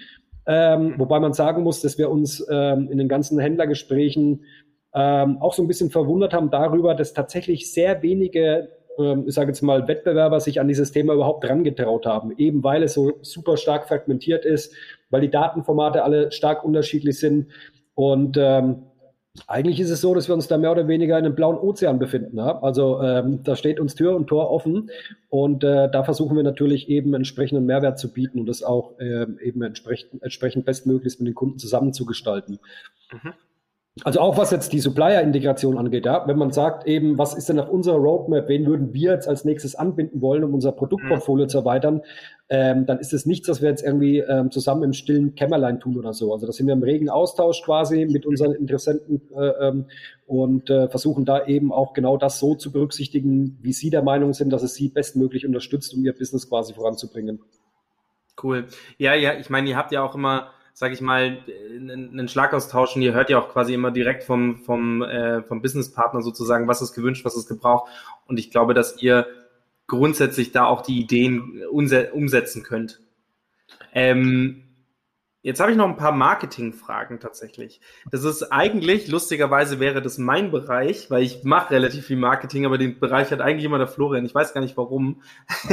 [0.47, 4.45] Ähm, wobei man sagen muss, dass wir uns ähm, in den ganzen Händlergesprächen
[4.95, 9.49] ähm, auch so ein bisschen verwundert haben darüber, dass tatsächlich sehr wenige, ähm, ich sage
[9.49, 13.57] jetzt mal, Wettbewerber sich an dieses Thema überhaupt drangetraut haben, eben weil es so super
[13.57, 14.73] stark fragmentiert ist,
[15.11, 17.51] weil die Datenformate alle stark unterschiedlich sind
[17.93, 18.83] und ähm,
[19.47, 21.99] eigentlich ist es so, dass wir uns da mehr oder weniger in einem blauen Ozean
[21.99, 22.37] befinden.
[22.37, 22.61] Ja?
[22.61, 24.89] Also ähm, da steht uns Tür und Tor offen
[25.29, 29.25] und äh, da versuchen wir natürlich eben entsprechenden Mehrwert zu bieten und das auch äh,
[29.41, 32.59] eben entsprechend, entsprechend bestmöglichst mit den Kunden zusammenzugestalten.
[33.11, 33.33] Mhm.
[34.03, 37.59] Also auch was jetzt die Supplier-Integration angeht, ja, wenn man sagt eben, was ist denn
[37.59, 41.49] auf unserer Roadmap, wen würden wir jetzt als nächstes anbinden wollen, um unser Produktportfolio mhm.
[41.49, 42.01] zu erweitern,
[42.49, 45.97] ähm, dann ist es nichts, was wir jetzt irgendwie ähm, zusammen im stillen Kämmerlein tun
[45.97, 46.33] oder so.
[46.33, 49.85] Also da sind wir im regen Austausch quasi mit unseren Interessenten äh, ähm,
[50.27, 54.33] und äh, versuchen da eben auch genau das so zu berücksichtigen, wie Sie der Meinung
[54.33, 57.39] sind, dass es Sie bestmöglich unterstützt, um Ihr Business quasi voranzubringen.
[58.43, 58.67] Cool.
[58.97, 61.37] Ja, ja, ich meine, ihr habt ja auch immer sage ich mal,
[61.71, 63.01] einen Schlag austauschen.
[63.01, 66.93] Ihr hört ja auch quasi immer direkt vom, vom, äh, vom Businesspartner sozusagen, was ist
[66.93, 67.89] gewünscht, was ist gebraucht.
[68.27, 69.25] Und ich glaube, dass ihr
[69.87, 72.99] grundsätzlich da auch die Ideen umsetzen könnt.
[73.93, 74.64] Ähm,
[75.45, 77.79] Jetzt habe ich noch ein paar Marketingfragen tatsächlich.
[78.09, 82.79] Das ist eigentlich, lustigerweise wäre das mein Bereich, weil ich mache relativ viel Marketing, aber
[82.79, 84.25] den Bereich hat eigentlich immer der Florian.
[84.25, 85.21] Ich weiß gar nicht warum.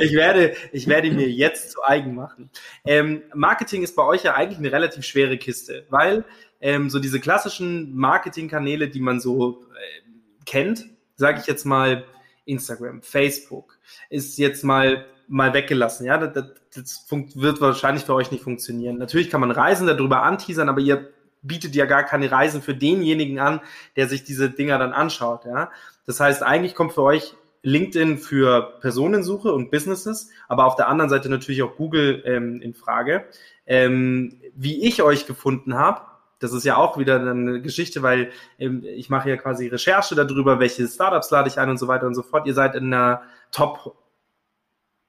[0.00, 2.50] ich, werde, ich werde mir jetzt zu eigen machen.
[2.84, 6.24] Ähm, Marketing ist bei euch ja eigentlich eine relativ schwere Kiste, weil
[6.60, 10.84] ähm, so diese klassischen Marketingkanäle, die man so äh, kennt,
[11.14, 12.04] sage ich jetzt mal
[12.44, 16.06] Instagram, Facebook, ist jetzt mal mal weggelassen.
[16.06, 18.98] Ja, das, das wird wahrscheinlich für euch nicht funktionieren.
[18.98, 21.08] Natürlich kann man Reisen darüber anteasern, aber ihr
[21.42, 23.60] bietet ja gar keine Reisen für denjenigen an,
[23.96, 25.44] der sich diese Dinger dann anschaut.
[25.46, 25.70] Ja,
[26.04, 31.10] das heißt, eigentlich kommt für euch LinkedIn für Personensuche und Businesses, aber auf der anderen
[31.10, 33.24] Seite natürlich auch Google ähm, in Frage.
[33.66, 36.02] Ähm, wie ich euch gefunden habe,
[36.40, 40.58] das ist ja auch wieder eine Geschichte, weil ähm, ich mache ja quasi Recherche darüber,
[40.58, 42.46] welche Startups lade ich ein und so weiter und so fort.
[42.46, 43.22] Ihr seid in einer
[43.52, 43.94] Top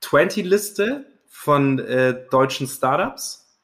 [0.01, 3.59] 20 Liste von äh, deutschen Startups.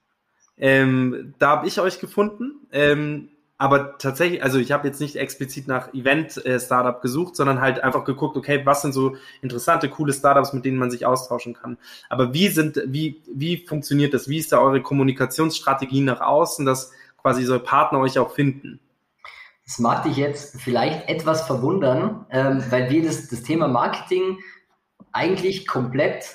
[0.57, 2.67] Ähm, da habe ich euch gefunden.
[2.71, 3.29] Ähm,
[3.59, 8.03] aber tatsächlich, also ich habe jetzt nicht explizit nach Event-Startup äh, gesucht, sondern halt einfach
[8.03, 11.77] geguckt, okay, was sind so interessante, coole Startups, mit denen man sich austauschen kann.
[12.07, 14.29] Aber wie sind, wie, wie funktioniert das?
[14.29, 18.79] Wie ist da eure Kommunikationsstrategie nach außen, dass quasi so Partner euch auch finden?
[19.65, 24.37] Das mag dich jetzt vielleicht etwas verwundern, ähm, weil wir das, das Thema Marketing
[25.11, 26.25] eigentlich komplett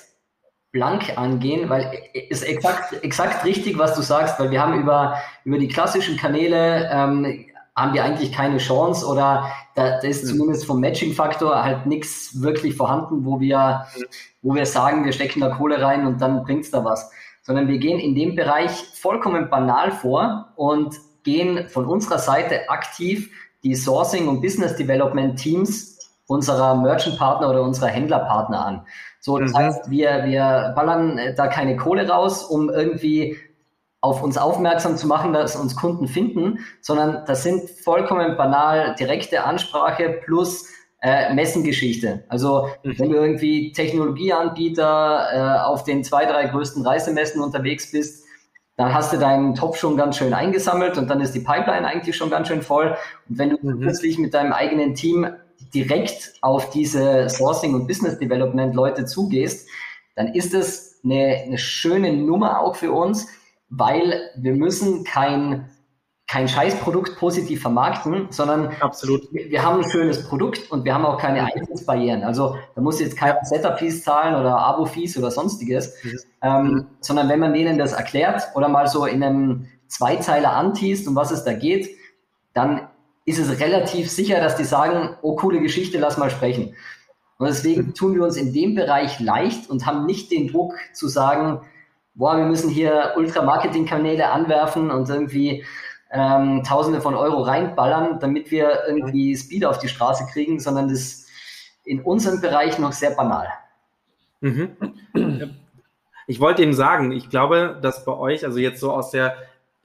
[0.71, 5.17] blank angehen, weil es ist exakt, exakt richtig, was du sagst, weil wir haben über,
[5.45, 7.45] über die klassischen Kanäle ähm,
[7.75, 10.29] haben wir eigentlich keine Chance oder da, da ist mhm.
[10.29, 13.85] zumindest vom Matching-Faktor halt nichts wirklich vorhanden, wo wir,
[14.41, 17.09] wo wir sagen, wir stecken da Kohle rein und dann bringt's da was.
[17.41, 23.29] Sondern wir gehen in dem Bereich vollkommen banal vor und gehen von unserer Seite aktiv
[23.63, 26.02] die Sourcing- und Business Development Teams
[26.33, 28.85] unserer Merchant-Partner oder unserer Händlerpartner an.
[29.19, 29.57] So, das mhm.
[29.57, 33.37] heißt, wir, wir ballern äh, da keine Kohle raus, um irgendwie
[34.01, 39.45] auf uns aufmerksam zu machen, dass uns Kunden finden, sondern das sind vollkommen banal direkte
[39.45, 40.67] Ansprache plus
[41.01, 42.25] äh, Messengeschichte.
[42.27, 42.99] Also mhm.
[42.99, 48.25] wenn du irgendwie Technologieanbieter äh, auf den zwei, drei größten Reisemessen unterwegs bist,
[48.75, 52.15] dann hast du deinen Topf schon ganz schön eingesammelt und dann ist die Pipeline eigentlich
[52.15, 52.97] schon ganz schön voll.
[53.29, 53.79] Und wenn du mhm.
[53.79, 55.27] plötzlich mit deinem eigenen Team
[55.71, 59.67] direkt auf diese Sourcing und Business Development Leute zugehst,
[60.15, 63.27] dann ist es eine, eine schöne Nummer auch für uns,
[63.69, 65.69] weil wir müssen kein
[66.33, 69.31] kein Scheißprodukt positiv vermarkten, sondern Absolut.
[69.31, 72.23] wir haben ein schönes Produkt und wir haben auch keine Eintrittsbarrieren.
[72.23, 76.19] Also da muss jetzt kein Setup-Fees zahlen oder Abo-Fees oder sonstiges, mhm.
[76.41, 81.15] ähm, sondern wenn man denen das erklärt oder mal so in einem Zweizeiler antiest, um
[81.15, 81.89] was es da geht,
[82.55, 82.87] dann
[83.25, 86.75] ist es relativ sicher, dass die sagen, oh, coole Geschichte, lass mal sprechen.
[87.37, 91.07] Und deswegen tun wir uns in dem Bereich leicht und haben nicht den Druck zu
[91.07, 91.61] sagen,
[92.15, 95.65] boah, wir müssen hier Ultra-Marketing-Kanäle anwerfen und irgendwie
[96.11, 100.99] ähm, Tausende von Euro reinballern, damit wir irgendwie Speed auf die Straße kriegen, sondern das
[100.99, 101.29] ist
[101.85, 103.47] in unserem Bereich noch sehr banal.
[104.41, 104.77] Mhm.
[106.27, 109.35] Ich wollte eben sagen, ich glaube, dass bei euch, also jetzt so aus der,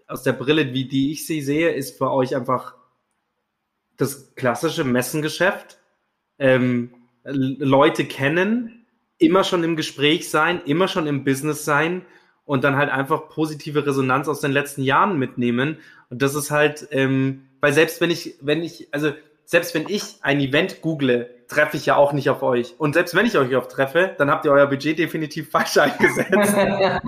[0.07, 2.75] aus der Brille, wie die ich sie sehe, ist bei euch einfach
[3.99, 5.79] das klassische Messengeschäft,
[6.39, 6.95] ähm,
[7.25, 8.87] Leute kennen,
[9.19, 12.07] immer schon im Gespräch sein, immer schon im Business sein
[12.45, 15.79] und dann halt einfach positive Resonanz aus den letzten Jahren mitnehmen.
[16.09, 19.13] Und das ist halt, ähm, weil selbst wenn ich, wenn ich, also
[19.45, 22.75] selbst wenn ich ein Event google, treffe ich ja auch nicht auf euch.
[22.79, 26.31] Und selbst wenn ich euch auf treffe, dann habt ihr euer Budget definitiv falsch eingesetzt.
[26.31, 27.01] dann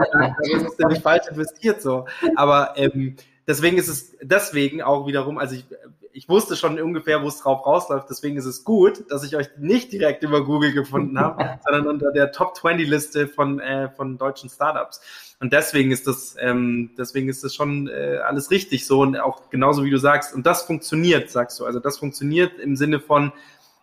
[0.42, 2.06] ist es nämlich falsch investiert so.
[2.36, 3.16] Aber ähm,
[3.46, 5.64] deswegen ist es deswegen auch wiederum, also ich,
[6.12, 8.08] ich wusste schon ungefähr, wo es drauf rausläuft.
[8.10, 12.12] Deswegen ist es gut, dass ich euch nicht direkt über Google gefunden habe, sondern unter
[12.12, 15.00] der Top 20 Liste von, äh, von deutschen Startups.
[15.40, 19.50] Und deswegen ist das, ähm, deswegen ist das schon äh, alles richtig so und auch
[19.50, 20.34] genauso wie du sagst.
[20.34, 21.66] Und das funktioniert, sagst du.
[21.66, 23.32] Also das funktioniert im Sinne von,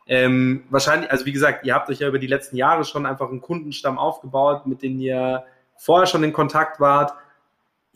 [0.05, 3.30] ähm, wahrscheinlich, also wie gesagt, ihr habt euch ja über die letzten Jahre schon einfach
[3.30, 5.43] einen Kundenstamm aufgebaut, mit denen ihr
[5.75, 7.13] vorher schon in Kontakt wart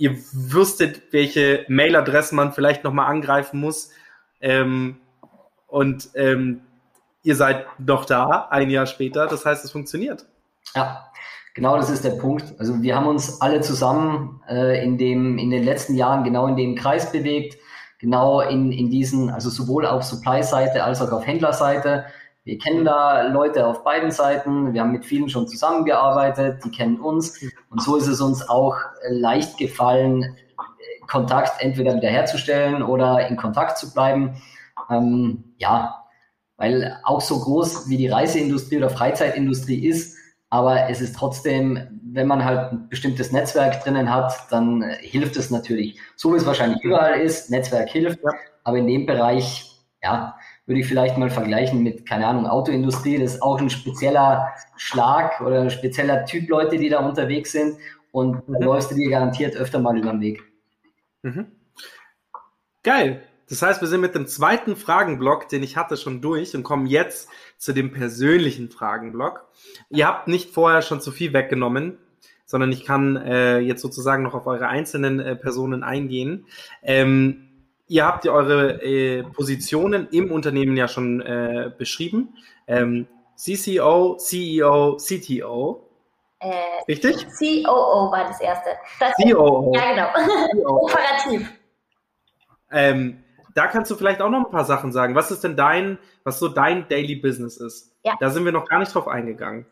[0.01, 3.91] ihr wüsstet, welche Mailadressen man vielleicht nochmal angreifen muss.
[4.41, 4.97] Ähm,
[5.67, 6.61] und ähm,
[7.23, 9.27] ihr seid noch da, ein Jahr später.
[9.27, 10.25] Das heißt, es funktioniert.
[10.75, 11.05] Ja,
[11.53, 12.53] genau das ist der Punkt.
[12.59, 16.55] Also wir haben uns alle zusammen äh, in, dem, in den letzten Jahren genau in
[16.55, 17.57] dem Kreis bewegt,
[17.99, 22.05] genau in, in diesen, also sowohl auf Supply-Seite als auch auf Händlerseite.
[22.43, 24.73] Wir kennen da Leute auf beiden Seiten.
[24.73, 26.65] Wir haben mit vielen schon zusammengearbeitet.
[26.65, 27.39] Die kennen uns.
[27.69, 28.75] Und so ist es uns auch
[29.07, 30.35] leicht gefallen,
[31.11, 34.41] Kontakt entweder wiederherzustellen oder in Kontakt zu bleiben.
[34.89, 36.05] Ähm, ja,
[36.55, 40.17] weil auch so groß wie die Reiseindustrie oder Freizeitindustrie ist,
[40.49, 45.49] aber es ist trotzdem, wenn man halt ein bestimmtes Netzwerk drinnen hat, dann hilft es
[45.49, 45.99] natürlich.
[46.15, 48.19] So wie es wahrscheinlich überall ist, Netzwerk hilft,
[48.63, 49.69] aber in dem Bereich,
[50.03, 50.35] ja,
[50.65, 53.17] würde ich vielleicht mal vergleichen mit, keine Ahnung, Autoindustrie.
[53.17, 54.47] Das ist auch ein spezieller
[54.77, 57.77] Schlag oder ein spezieller Typ Leute, die da unterwegs sind.
[58.11, 58.53] Und mhm.
[58.59, 60.50] da läufst du dir garantiert öfter mal über den Weg.
[61.21, 61.47] Mhm.
[62.83, 63.23] Geil.
[63.51, 66.85] Das heißt, wir sind mit dem zweiten Fragenblock, den ich hatte, schon durch und kommen
[66.85, 69.45] jetzt zu dem persönlichen Fragenblock.
[69.89, 71.97] Ihr habt nicht vorher schon zu viel weggenommen,
[72.45, 76.45] sondern ich kann äh, jetzt sozusagen noch auf eure einzelnen äh, Personen eingehen.
[76.81, 77.49] Ähm,
[77.87, 82.29] ihr habt ja eure äh, Positionen im Unternehmen ja schon äh, beschrieben.
[82.67, 85.90] Ähm, CCO, CEO, CTO.
[86.41, 87.27] Äh, Richtig?
[87.37, 88.71] COO war das erste.
[88.99, 89.71] Das COO.
[89.75, 90.63] Ja, genau.
[90.63, 90.85] COO.
[90.85, 91.51] Operativ.
[92.71, 93.23] Ähm,
[93.53, 95.13] da kannst du vielleicht auch noch ein paar Sachen sagen.
[95.13, 97.93] Was ist denn dein, was so dein Daily Business ist?
[98.03, 98.15] Ja.
[98.19, 99.65] Da sind wir noch gar nicht drauf eingegangen.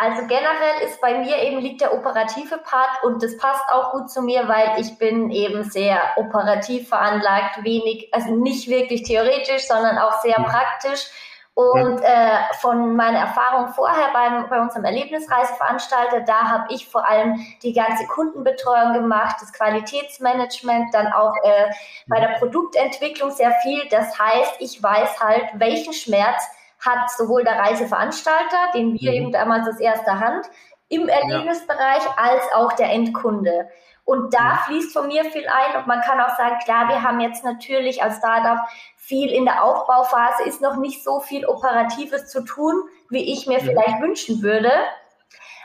[0.00, 4.08] Also generell ist bei mir eben liegt der operative Part und das passt auch gut
[4.08, 9.98] zu mir, weil ich bin eben sehr operativ veranlagt, wenig, also nicht wirklich theoretisch, sondern
[9.98, 10.44] auch sehr Mhm.
[10.44, 11.10] praktisch.
[11.58, 17.44] Und äh, von meiner Erfahrung vorher beim, bei unserem Erlebnisreiseveranstalter, da habe ich vor allem
[17.64, 21.72] die ganze Kundenbetreuung gemacht, das Qualitätsmanagement, dann auch äh,
[22.06, 23.82] bei der Produktentwicklung sehr viel.
[23.90, 26.44] Das heißt, ich weiß halt, welchen Schmerz
[26.78, 29.16] hat sowohl der Reiseveranstalter, den wir Mhm.
[29.16, 30.46] eben damals aus erster Hand
[30.88, 33.68] im Erlebnisbereich, als auch der Endkunde.
[34.08, 34.58] Und da Mhm.
[34.64, 38.02] fließt von mir viel ein und man kann auch sagen, klar, wir haben jetzt natürlich
[38.02, 38.60] als Startup
[38.96, 43.60] viel in der Aufbauphase, ist noch nicht so viel Operatives zu tun, wie ich mir
[43.60, 44.72] vielleicht wünschen würde.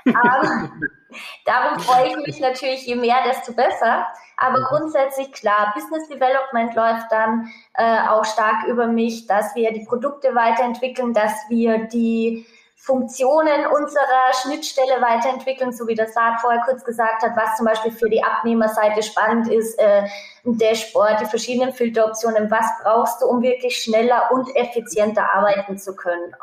[0.07, 0.41] Aber
[1.45, 4.07] darum freue ich mich natürlich, je mehr, desto besser.
[4.35, 9.85] Aber grundsätzlich klar, Business Development läuft dann äh, auch stark über mich, dass wir die
[9.85, 12.45] Produkte weiterentwickeln, dass wir die
[12.85, 17.93] Funktionen unserer Schnittstelle weiterentwickeln, so wie das Saad vorher kurz gesagt hat, was zum Beispiel
[17.93, 20.03] für die Abnehmerseite spannend ist, äh,
[20.45, 25.95] ein Dashboard, die verschiedenen Filteroptionen, was brauchst du, um wirklich schneller und effizienter arbeiten zu
[25.95, 26.35] können.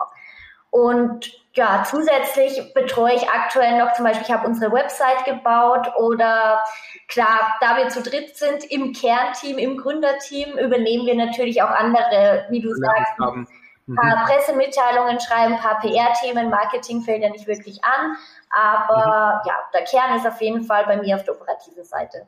[0.71, 6.65] Und ja, zusätzlich betreue ich aktuell noch zum Beispiel, ich habe unsere Website gebaut oder
[7.09, 12.47] klar, da wir zu dritt sind im Kernteam, im Gründerteam, übernehmen wir natürlich auch andere,
[12.49, 13.47] wie du sagst, Aufgaben.
[13.91, 18.17] Ein paar Pressemitteilungen schreiben, ein paar PR-Themen, Marketing fällt ja nicht wirklich an,
[18.51, 22.27] aber ja, der Kern ist auf jeden Fall bei mir auf der operativen Seite.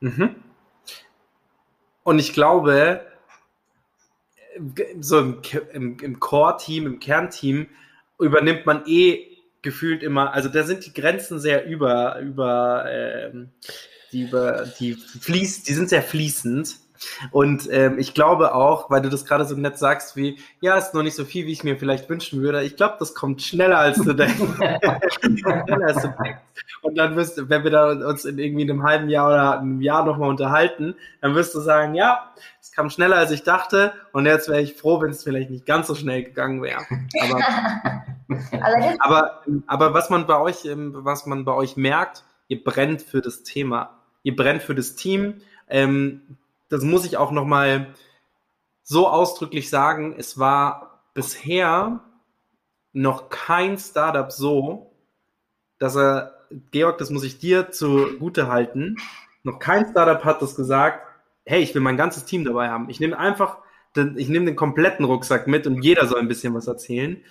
[0.00, 0.36] Mhm.
[2.02, 3.06] Und ich glaube,
[5.00, 5.42] so im,
[5.72, 7.68] im, im Core-Team, im Kernteam
[8.18, 9.26] übernimmt man eh
[9.62, 13.50] gefühlt immer, also da sind die Grenzen sehr über, über, ähm,
[14.12, 16.76] die über, die fließt, die sind sehr fließend.
[17.30, 20.94] Und ähm, ich glaube auch, weil du das gerade so nett sagst, wie, ja, ist
[20.94, 22.62] noch nicht so viel, wie ich mir vielleicht wünschen würde.
[22.62, 24.36] Ich glaube, das kommt schneller als du denkst.
[25.20, 26.40] schneller als du denkst.
[26.82, 29.80] Und dann wirst du, wenn wir da uns in irgendwie einem halben Jahr oder einem
[29.80, 33.92] Jahr nochmal unterhalten, dann wirst du sagen, ja, es kam schneller als ich dachte.
[34.12, 36.84] Und jetzt wäre ich froh, wenn es vielleicht nicht ganz so schnell gegangen wäre.
[37.22, 37.40] Aber
[38.98, 43.20] aber, aber was man bei euch, ähm, was man bei euch merkt, ihr brennt für
[43.20, 43.98] das Thema.
[44.22, 45.40] Ihr brennt für das Team.
[45.68, 46.22] Ähm,
[46.70, 47.94] das muss ich auch nochmal
[48.82, 50.14] so ausdrücklich sagen.
[50.16, 52.00] Es war bisher
[52.92, 54.92] noch kein Startup so,
[55.78, 58.96] dass er, Georg, das muss ich dir zugute halten,
[59.42, 61.06] noch kein Startup hat das gesagt,
[61.44, 62.90] hey, ich will mein ganzes Team dabei haben.
[62.90, 63.58] Ich nehme einfach,
[63.96, 67.22] den, ich nehme den kompletten Rucksack mit und jeder soll ein bisschen was erzählen.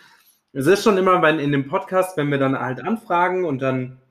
[0.51, 4.01] Es ist schon immer wenn in dem Podcast, wenn wir dann halt anfragen und dann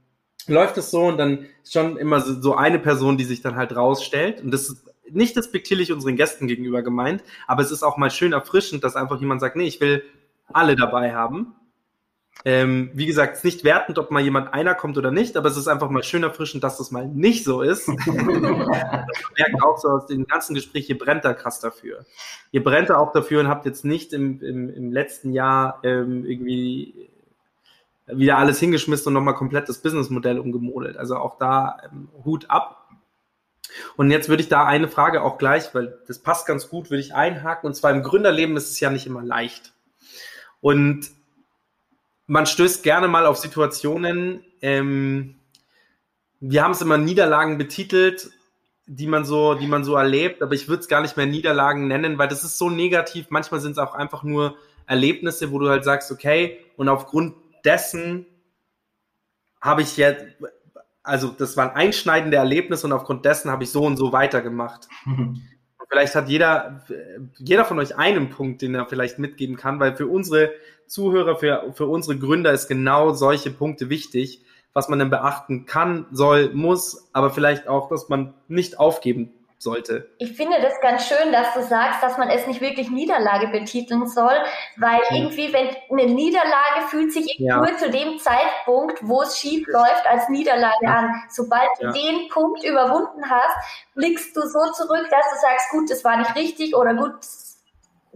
[0.47, 3.75] läuft es so und dann ist schon immer so, eine Person, die sich dann halt
[3.75, 4.41] rausstellt.
[4.41, 8.33] Und das ist nicht despektierlich unseren Gästen gegenüber gemeint, aber es ist auch mal schön
[8.33, 10.03] erfrischend, dass einfach jemand sagt, nee, ich will
[10.53, 11.55] alle dabei haben.
[12.45, 15.49] Ähm, wie gesagt, es ist nicht wertend, ob mal jemand einer kommt oder nicht, aber
[15.49, 17.89] es ist einfach mal schön erfrischend, dass das mal nicht so ist.
[18.07, 22.05] Man merkt auch so aus dem ganzen Gespräch, ihr brennt da krass dafür.
[22.53, 26.25] Ihr brennt da auch dafür und habt jetzt nicht im, im, im letzten Jahr ähm,
[26.25, 27.09] irgendwie
[28.07, 30.97] wieder alles hingeschmissen und nochmal komplett das Businessmodell umgemodelt.
[30.97, 32.78] Also auch da ähm, Hut ab.
[33.97, 37.01] Und jetzt würde ich da eine Frage auch gleich, weil das passt ganz gut, würde
[37.01, 37.67] ich einhaken.
[37.67, 39.73] Und zwar im Gründerleben ist es ja nicht immer leicht.
[40.61, 41.11] Und
[42.27, 45.37] man stößt gerne mal auf Situationen, ähm,
[46.41, 48.31] wir haben es immer Niederlagen betitelt,
[48.87, 51.89] die man so, die man so erlebt, aber ich würde es gar nicht mehr Niederlagen
[51.89, 53.27] nennen, weil das ist so negativ.
[53.31, 54.57] Manchmal sind es auch einfach nur
[54.87, 58.27] Erlebnisse, wo du halt sagst, okay, und aufgrund dessen
[59.61, 60.25] habe ich jetzt,
[61.09, 64.89] also das waren einschneidende Erlebnisse und aufgrund dessen habe ich so und so weitergemacht.
[65.91, 66.85] Vielleicht hat jeder,
[67.39, 70.53] jeder von euch einen Punkt, den er vielleicht mitgeben kann, weil für unsere
[70.87, 74.45] Zuhörer, für, für unsere Gründer ist genau solche Punkte wichtig,
[74.75, 80.09] was man dann beachten kann, soll, muss, aber vielleicht auch, dass man nicht aufgeben sollte.
[80.19, 84.07] Ich finde das ganz schön, dass du sagst, dass man es nicht wirklich Niederlage betiteln
[84.07, 84.37] soll,
[84.77, 87.57] weil irgendwie, wenn eine Niederlage fühlt sich Ja.
[87.57, 90.91] nur zu dem Zeitpunkt, wo es schief läuft, als Niederlage Ja.
[90.95, 91.23] an.
[91.29, 91.89] Sobald Ja.
[91.89, 93.57] du den Punkt überwunden hast,
[93.95, 97.15] blickst du so zurück, dass du sagst, gut, das war nicht richtig oder gut,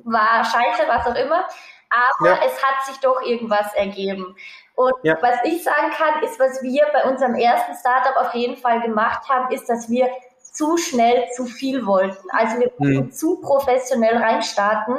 [0.04, 1.46] war scheiße, was auch immer.
[1.90, 4.34] Aber es hat sich doch irgendwas ergeben.
[4.74, 5.18] Und Ja.
[5.20, 9.28] was ich sagen kann, ist, was wir bei unserem ersten Startup auf jeden Fall gemacht
[9.28, 10.08] haben, ist, dass wir
[10.52, 12.28] zu schnell zu viel wollten.
[12.30, 13.12] Also wir wollten Hm.
[13.12, 14.96] zu professionell reinstarten,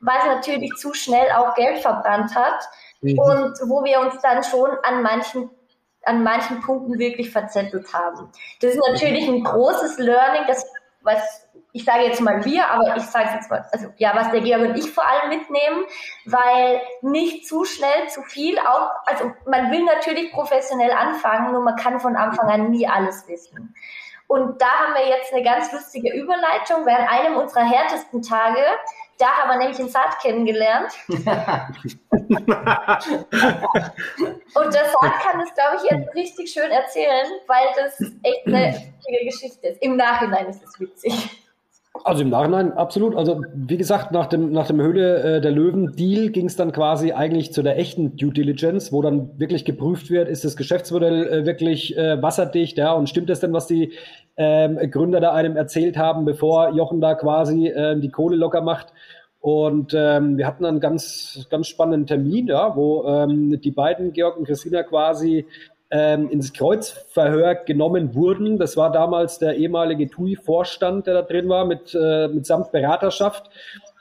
[0.00, 2.68] was natürlich zu schnell auch Geld verbrannt hat.
[3.00, 3.18] mhm.
[3.18, 5.50] und wo wir uns dann schon an manchen
[6.04, 8.30] an manchen Punkten wirklich verzettelt haben.
[8.60, 10.64] Das ist natürlich ein großes Learning, das
[11.02, 14.40] was ich sage jetzt mal wir, aber ich sage jetzt mal, also ja, was der
[14.40, 15.84] Georg und ich vor allem mitnehmen,
[16.24, 21.76] weil nicht zu schnell, zu viel, auch, also man will natürlich professionell anfangen, nur man
[21.76, 23.74] kann von Anfang an nie alles wissen.
[24.28, 26.84] Und da haben wir jetzt eine ganz lustige Überleitung.
[26.84, 28.60] Während einem unserer härtesten Tage,
[29.18, 30.92] da haben wir nämlich den Saat kennengelernt.
[31.08, 31.18] und
[34.74, 39.24] der Saat kann das, glaube ich, jetzt richtig schön erzählen, weil das echt eine witzige
[39.24, 39.82] Geschichte ist.
[39.82, 41.45] Im Nachhinein ist es witzig.
[42.04, 43.16] Also im Nachhinein absolut.
[43.16, 47.12] Also wie gesagt, nach dem, nach dem Höhle äh, der Löwen-Deal ging es dann quasi
[47.12, 51.46] eigentlich zu der echten Due Diligence, wo dann wirklich geprüft wird, ist das Geschäftsmodell äh,
[51.46, 53.92] wirklich äh, wasserdicht, ja, und stimmt das denn, was die
[54.36, 58.92] ähm, Gründer da einem erzählt haben, bevor Jochen da quasi äh, die Kohle locker macht.
[59.40, 64.36] Und ähm, wir hatten einen ganz, ganz spannenden Termin, ja, wo ähm, die beiden, Georg
[64.36, 65.46] und Christina, quasi
[65.90, 68.58] ähm, ins Kreuzverhör genommen wurden.
[68.58, 73.50] Das war damals der ehemalige TUI-Vorstand, der da drin war, mit, äh, mitsamt Beraterschaft.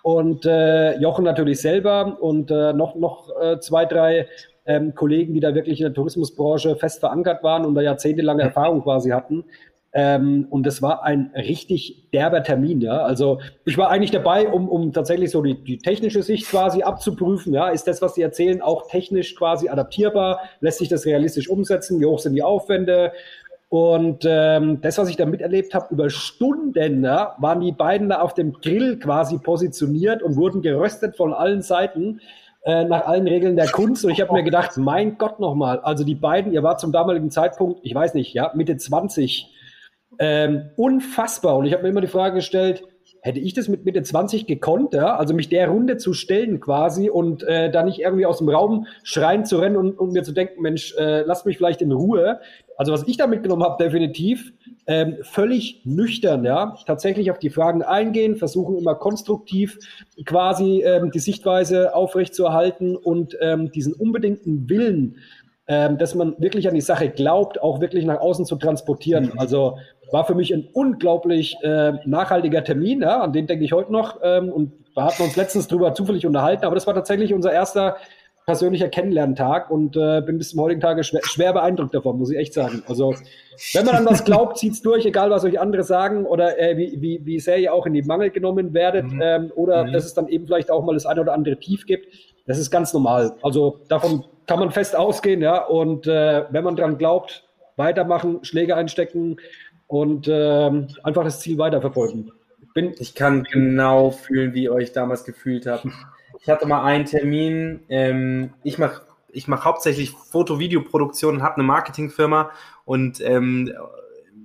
[0.03, 4.27] Und äh, Jochen natürlich selber und äh, noch, noch äh, zwei, drei
[4.65, 8.83] ähm, Kollegen, die da wirklich in der Tourismusbranche fest verankert waren und da jahrzehntelange Erfahrung
[8.83, 9.45] quasi hatten.
[9.97, 12.97] Ähm, und das war ein richtig derber Termin, ja.
[12.97, 17.53] Also ich war eigentlich dabei, um, um tatsächlich so die, die technische Sicht quasi abzuprüfen.
[17.53, 20.41] Ja, ist das, was die erzählen, auch technisch quasi adaptierbar?
[20.59, 22.01] Lässt sich das realistisch umsetzen?
[22.01, 23.13] Wie hoch sind die Aufwände?
[23.69, 28.19] Und ähm, das, was ich da miterlebt habe, über Stunden ja, waren die beiden da
[28.19, 32.19] auf dem Grill quasi positioniert und wurden geröstet von allen Seiten
[32.65, 34.03] äh, nach allen Regeln der Kunst.
[34.03, 37.31] Und ich habe mir gedacht, mein Gott nochmal, also die beiden, ihr war zum damaligen
[37.31, 39.54] Zeitpunkt, ich weiß nicht, ja, Mitte 20,
[40.19, 41.57] ähm, unfassbar.
[41.57, 42.83] Und ich habe mir immer die Frage gestellt,
[43.25, 45.15] hätte ich das mit Mitte 20 gekonnt, ja?
[45.15, 48.85] also mich der Runde zu stellen quasi und äh, da nicht irgendwie aus dem Raum
[49.03, 52.39] schreien zu rennen und, und mir zu denken, Mensch, äh, lass mich vielleicht in Ruhe.
[52.77, 54.53] Also was ich da mitgenommen habe, definitiv
[54.85, 59.79] ähm, völlig nüchtern, ja, tatsächlich auf die Fragen eingehen, versuchen immer konstruktiv
[60.25, 65.17] quasi ähm, die Sichtweise aufrechtzuerhalten und ähm, diesen unbedingten Willen,
[65.67, 69.31] ähm, dass man wirklich an die Sache glaubt, auch wirklich nach außen zu transportieren.
[69.37, 69.77] Also
[70.11, 74.19] war für mich ein unglaublich äh, nachhaltiger Termin, ja, an den denke ich heute noch.
[74.23, 77.97] Ähm, und wir hatten uns letztens drüber zufällig unterhalten, aber das war tatsächlich unser erster
[78.45, 82.37] persönlicher Kennenlerntag und äh, bin bis zum heutigen Tage schwer, schwer, beeindruckt davon, muss ich
[82.37, 82.83] echt sagen.
[82.87, 83.15] Also,
[83.73, 87.01] wenn man an was glaubt, zieht's durch, egal was euch andere sagen oder äh, wie,
[87.01, 89.21] wie, wie sehr ihr auch in die Mangel genommen werdet mhm.
[89.21, 89.93] ähm, oder mhm.
[89.93, 92.07] dass es dann eben vielleicht auch mal das eine oder andere Tief gibt.
[92.45, 93.35] Das ist ganz normal.
[93.41, 95.65] Also davon kann man fest ausgehen, ja.
[95.65, 97.43] Und äh, wenn man dran glaubt,
[97.77, 99.37] weitermachen, Schläge einstecken,
[99.87, 102.31] und ähm, einfach das Ziel weiterverfolgen.
[102.73, 105.87] Bin ich kann genau fühlen, wie ihr euch damals gefühlt habt.
[106.41, 111.63] Ich hatte mal einen Termin, ähm, ich mache ich mach hauptsächlich Foto-Video-Produktion und habe eine
[111.63, 112.51] Marketingfirma
[112.85, 113.73] und ähm,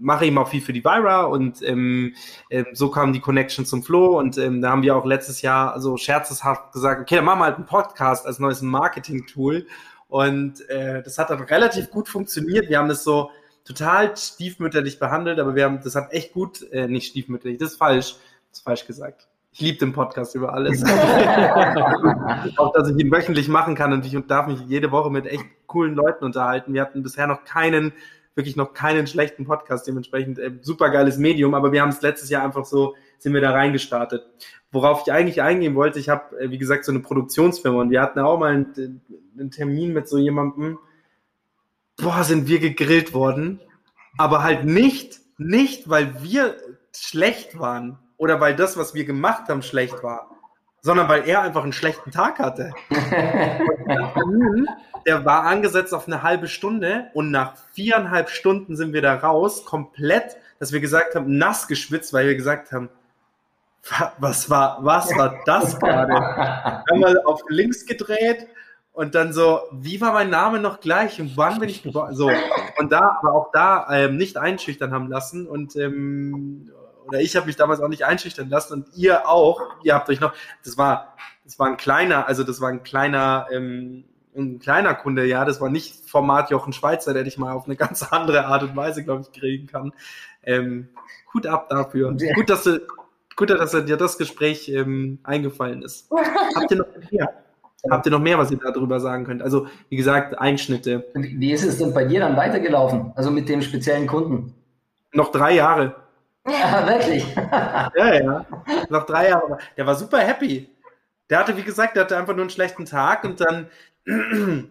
[0.00, 2.14] mache eben auch viel für die Vira und ähm,
[2.48, 5.80] äh, so kam die Connection zum Flo und ähm, da haben wir auch letztes Jahr
[5.80, 9.66] so scherzeshaft gesagt, okay, dann machen wir halt einen Podcast als neues Marketing-Tool
[10.08, 12.68] und äh, das hat dann relativ gut funktioniert.
[12.68, 13.30] Wir haben das so
[13.64, 17.78] total stiefmütterlich behandelt, aber wir haben, das hat echt gut, äh, nicht stiefmütterlich, das ist
[17.78, 18.16] falsch,
[18.50, 19.28] das ist falsch gesagt.
[19.52, 20.82] Ich liebe den Podcast über alles.
[22.56, 25.44] auch, dass ich ihn wöchentlich machen kann und ich darf mich jede Woche mit echt
[25.66, 26.72] coolen Leuten unterhalten.
[26.72, 27.92] Wir hatten bisher noch keinen,
[28.34, 32.30] wirklich noch keinen schlechten Podcast, dementsprechend äh, super geiles Medium, aber wir haben es letztes
[32.30, 34.24] Jahr einfach so, sind wir da reingestartet.
[34.72, 38.00] Worauf ich eigentlich eingehen wollte, ich habe, äh, wie gesagt, so eine Produktionsfirma und wir
[38.00, 39.00] hatten auch mal einen,
[39.36, 40.78] einen Termin mit so jemandem,
[42.02, 43.60] boah, sind wir gegrillt worden.
[44.18, 46.56] Aber halt nicht, nicht, weil wir
[46.94, 50.30] schlecht waren oder weil das, was wir gemacht haben, schlecht war,
[50.82, 52.72] sondern weil er einfach einen schlechten Tag hatte.
[55.06, 59.64] der war angesetzt auf eine halbe Stunde und nach viereinhalb Stunden sind wir da raus,
[59.64, 62.90] komplett, dass wir gesagt haben, nass geschwitzt, weil wir gesagt haben,
[64.18, 66.84] was war, was war das gerade?
[66.90, 68.46] Einmal auf links gedreht,
[68.92, 72.14] und dann so, wie war mein Name noch gleich und wann bin ich geboren?
[72.14, 72.30] So,
[72.78, 76.70] und da, aber auch da ähm, nicht einschüchtern haben lassen und ähm,
[77.06, 80.20] oder ich habe mich damals auch nicht einschüchtern lassen und ihr auch, ihr habt euch
[80.20, 80.32] noch,
[80.64, 84.04] das war, das war ein kleiner, also das war ein kleiner, ähm,
[84.36, 87.76] ein kleiner Kunde, ja, das war nicht Format Jochen Schweizer, der dich mal auf eine
[87.76, 89.92] ganz andere Art und Weise, glaube ich, kriegen kann.
[90.44, 90.88] Ähm,
[91.34, 92.14] Hut ab dafür.
[92.18, 92.34] Ja.
[92.34, 92.80] Gut, dass du,
[93.36, 96.08] gut, dass dir das Gespräch ähm, eingefallen ist.
[96.54, 97.44] Habt ihr noch mehr?
[97.88, 99.42] Habt ihr noch mehr, was ihr darüber sagen könnt?
[99.42, 101.06] Also, wie gesagt, Einschnitte.
[101.14, 103.12] Wie ist es denn bei dir dann weitergelaufen?
[103.14, 104.54] Also mit dem speziellen Kunden?
[105.12, 105.94] Noch drei Jahre.
[106.46, 107.24] Ja, wirklich.
[107.34, 108.46] ja, ja.
[108.88, 109.58] Noch drei Jahre.
[109.76, 110.68] Der war super happy.
[111.30, 113.68] Der hatte, wie gesagt, der hatte einfach nur einen schlechten Tag und dann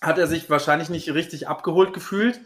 [0.00, 2.40] hat er sich wahrscheinlich nicht richtig abgeholt gefühlt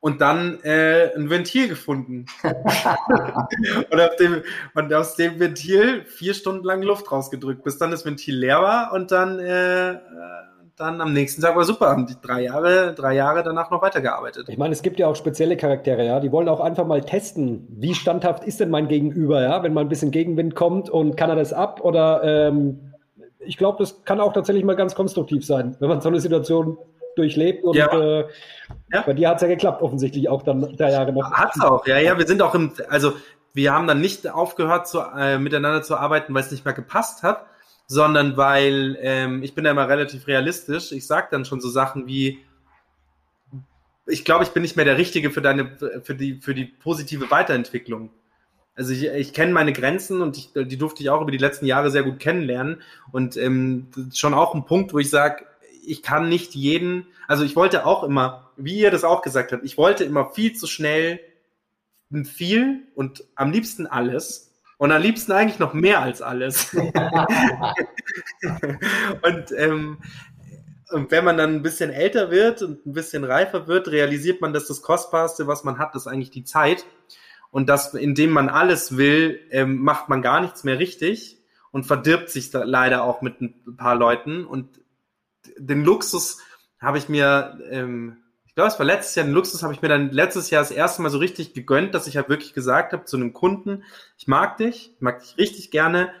[0.00, 2.26] und dann äh, ein Ventil gefunden.
[2.42, 4.42] und, auf dem,
[4.74, 8.92] und aus dem Ventil vier Stunden lang Luft rausgedrückt, bis dann das Ventil leer war
[8.94, 9.98] und dann, äh,
[10.76, 11.90] dann am nächsten Tag war super.
[11.90, 14.48] Haben die drei Jahre, drei Jahre danach noch weitergearbeitet.
[14.48, 16.20] Ich meine, es gibt ja auch spezielle Charaktere, ja.
[16.20, 19.82] Die wollen auch einfach mal testen, wie standhaft ist denn mein Gegenüber, ja, wenn mal
[19.82, 22.80] ein bisschen Gegenwind kommt und kann er das ab oder ähm,
[23.40, 26.78] ich glaube, das kann auch tatsächlich mal ganz konstruktiv sein, wenn man so eine Situation
[27.20, 27.64] durchlebt.
[27.64, 27.86] Und ja.
[27.86, 28.28] Äh,
[28.92, 29.02] ja.
[29.02, 31.30] bei dir hat es ja geklappt, offensichtlich auch dann drei Jahre noch.
[31.32, 32.18] Hat es auch, ja, ja.
[32.18, 33.12] Wir sind auch im, also
[33.52, 37.22] wir haben dann nicht aufgehört, zu, äh, miteinander zu arbeiten, weil es nicht mehr gepasst
[37.22, 37.46] hat,
[37.86, 40.92] sondern weil ähm, ich bin da immer relativ realistisch.
[40.92, 42.38] Ich sage dann schon so Sachen wie,
[44.06, 47.30] ich glaube, ich bin nicht mehr der Richtige für deine, für die, für die positive
[47.30, 48.10] Weiterentwicklung.
[48.76, 51.66] Also ich, ich kenne meine Grenzen und ich, die durfte ich auch über die letzten
[51.66, 52.80] Jahre sehr gut kennenlernen.
[53.12, 55.44] Und ähm, schon auch ein Punkt, wo ich sage,
[55.90, 59.64] ich kann nicht jeden, also ich wollte auch immer, wie ihr das auch gesagt habt,
[59.64, 61.20] ich wollte immer viel zu schnell
[62.24, 66.72] viel und am liebsten alles und am liebsten eigentlich noch mehr als alles.
[66.74, 66.94] und,
[69.56, 69.98] ähm,
[70.90, 74.52] und wenn man dann ein bisschen älter wird und ein bisschen reifer wird, realisiert man,
[74.52, 76.86] dass das Kostbarste, was man hat, ist eigentlich die Zeit.
[77.50, 81.38] Und dass, indem man alles will, ähm, macht man gar nichts mehr richtig
[81.72, 84.44] und verdirbt sich da leider auch mit ein paar Leuten.
[84.44, 84.80] Und
[85.58, 86.38] den Luxus
[86.80, 89.88] habe ich mir, ähm, ich glaube, es war letztes Jahr, den Luxus habe ich mir
[89.88, 93.04] dann letztes Jahr das erste Mal so richtig gegönnt, dass ich halt wirklich gesagt habe
[93.04, 93.84] zu einem Kunden,
[94.18, 96.12] ich mag dich, ich mag dich richtig gerne,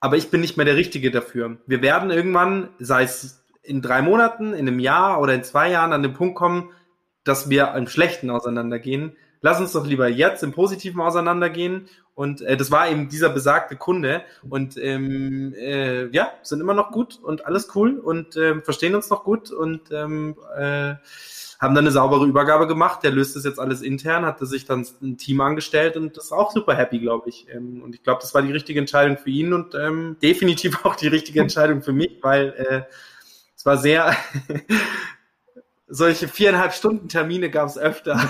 [0.00, 1.58] aber ich bin nicht mehr der Richtige dafür.
[1.66, 5.92] Wir werden irgendwann, sei es in drei Monaten, in einem Jahr oder in zwei Jahren
[5.92, 6.70] an den Punkt kommen,
[7.24, 9.16] dass wir im Schlechten auseinandergehen.
[9.46, 13.76] Lass uns doch lieber jetzt im Positiven auseinandergehen und äh, das war eben dieser besagte
[13.76, 14.22] Kunde.
[14.50, 19.08] Und ähm, äh, ja, sind immer noch gut und alles cool und äh, verstehen uns
[19.08, 20.94] noch gut und ähm, äh,
[21.60, 23.04] haben dann eine saubere Übergabe gemacht.
[23.04, 26.50] Der löst das jetzt alles intern, hatte sich dann ein Team angestellt und ist auch
[26.50, 27.46] super happy, glaube ich.
[27.48, 30.96] Ähm, und ich glaube, das war die richtige Entscheidung für ihn und ähm, definitiv auch
[30.96, 32.82] die richtige Entscheidung für mich, weil äh,
[33.54, 34.12] es war sehr,
[35.88, 38.14] solche viereinhalb Stunden Termine gab es öfter.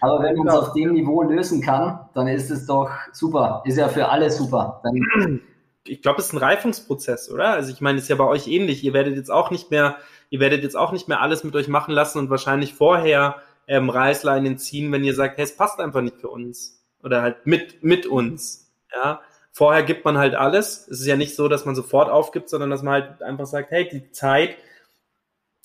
[0.00, 3.62] Aber wenn man es auf dem Niveau lösen kann, dann ist es doch super.
[3.64, 4.80] Ist ja für alle super.
[4.84, 5.40] Dann
[5.88, 7.50] ich glaube, es ist ein Reifungsprozess, oder?
[7.50, 8.82] Also ich meine, es ist ja bei euch ähnlich.
[8.84, 9.96] Ihr werdet jetzt auch nicht mehr,
[10.30, 13.36] ihr werdet jetzt auch nicht mehr alles mit euch machen lassen und wahrscheinlich vorher
[13.68, 16.84] ähm, Reißleinen ziehen, wenn ihr sagt, hey, es passt einfach nicht für uns.
[17.02, 18.72] Oder halt mit, mit uns.
[18.94, 19.20] Ja.
[19.52, 20.86] Vorher gibt man halt alles.
[20.88, 23.70] Es ist ja nicht so, dass man sofort aufgibt, sondern dass man halt einfach sagt,
[23.70, 24.56] hey, die Zeit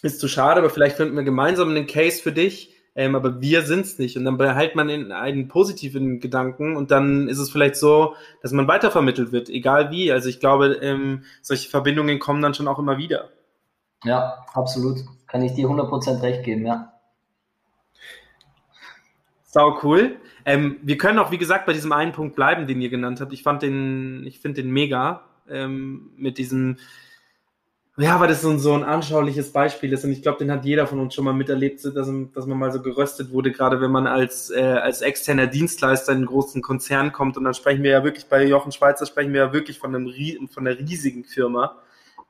[0.01, 2.75] ist zu schade, aber vielleicht finden wir gemeinsam einen Case für dich.
[2.93, 4.17] Ähm, aber wir sind's nicht.
[4.17, 8.51] Und dann behält man in einen positiven Gedanken und dann ist es vielleicht so, dass
[8.51, 10.11] man weitervermittelt wird, egal wie.
[10.11, 13.29] Also ich glaube, ähm, solche Verbindungen kommen dann schon auch immer wieder.
[14.03, 14.99] Ja, absolut.
[15.27, 16.91] Kann ich dir 100% recht geben, ja.
[19.43, 20.17] Sau cool.
[20.43, 23.31] Ähm, wir können auch, wie gesagt, bei diesem einen Punkt bleiben, den ihr genannt habt.
[23.31, 26.77] Ich fand den, ich finde den mega ähm, mit diesem,
[27.97, 30.63] ja, weil das so ein, so ein anschauliches Beispiel ist und ich glaube, den hat
[30.63, 33.91] jeder von uns schon mal miterlebt, dass, dass man mal so geröstet wurde, gerade wenn
[33.91, 37.91] man als, äh, als externer Dienstleister in einen großen Konzern kommt und dann sprechen wir
[37.91, 40.09] ja wirklich bei Jochen Schweizer, sprechen wir ja wirklich von, einem,
[40.49, 41.79] von einer riesigen Firma.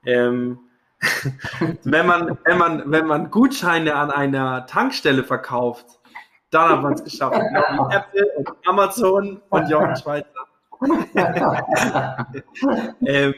[0.03, 0.59] Ähm,
[1.83, 5.99] wenn man, wenn man, wenn man Gutscheine an einer Tankstelle verkauft,
[6.49, 7.39] dann hat man es geschafft.
[7.91, 10.27] Apple und Amazon und Jochen Schweizer.
[13.05, 13.33] ähm,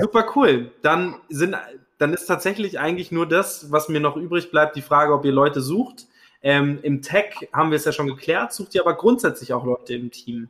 [0.00, 0.72] Super cool.
[0.82, 1.56] Dann sind,
[1.98, 5.32] dann ist tatsächlich eigentlich nur das, was mir noch übrig bleibt, die Frage, ob ihr
[5.32, 6.06] Leute sucht.
[6.42, 9.94] Ähm, Im Tech haben wir es ja schon geklärt, sucht ihr aber grundsätzlich auch Leute
[9.94, 10.48] im Team?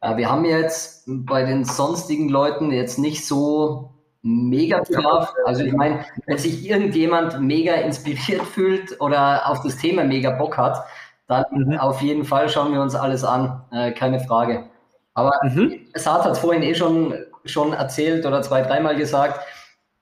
[0.00, 3.90] Äh, wir haben jetzt bei den sonstigen Leuten jetzt nicht so
[4.22, 5.32] mega Bedarf.
[5.44, 10.56] Also ich meine, wenn sich irgendjemand mega inspiriert fühlt oder auf das Thema mega Bock
[10.56, 10.84] hat,
[11.28, 11.78] dann mhm.
[11.78, 14.68] auf jeden Fall schauen wir uns alles an, äh, keine Frage.
[15.14, 15.86] Aber mhm.
[15.94, 17.14] Saad hat vorhin eh schon
[17.50, 19.40] schon erzählt oder zwei, dreimal gesagt.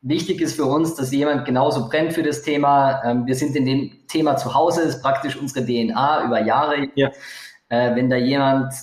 [0.03, 3.03] Wichtig ist für uns, dass jemand genauso brennt für das Thema.
[3.05, 6.89] Ähm, wir sind in dem Thema zu Hause, ist praktisch unsere DNA über Jahre.
[6.95, 7.11] Ja.
[7.69, 8.75] Äh, wenn da jemand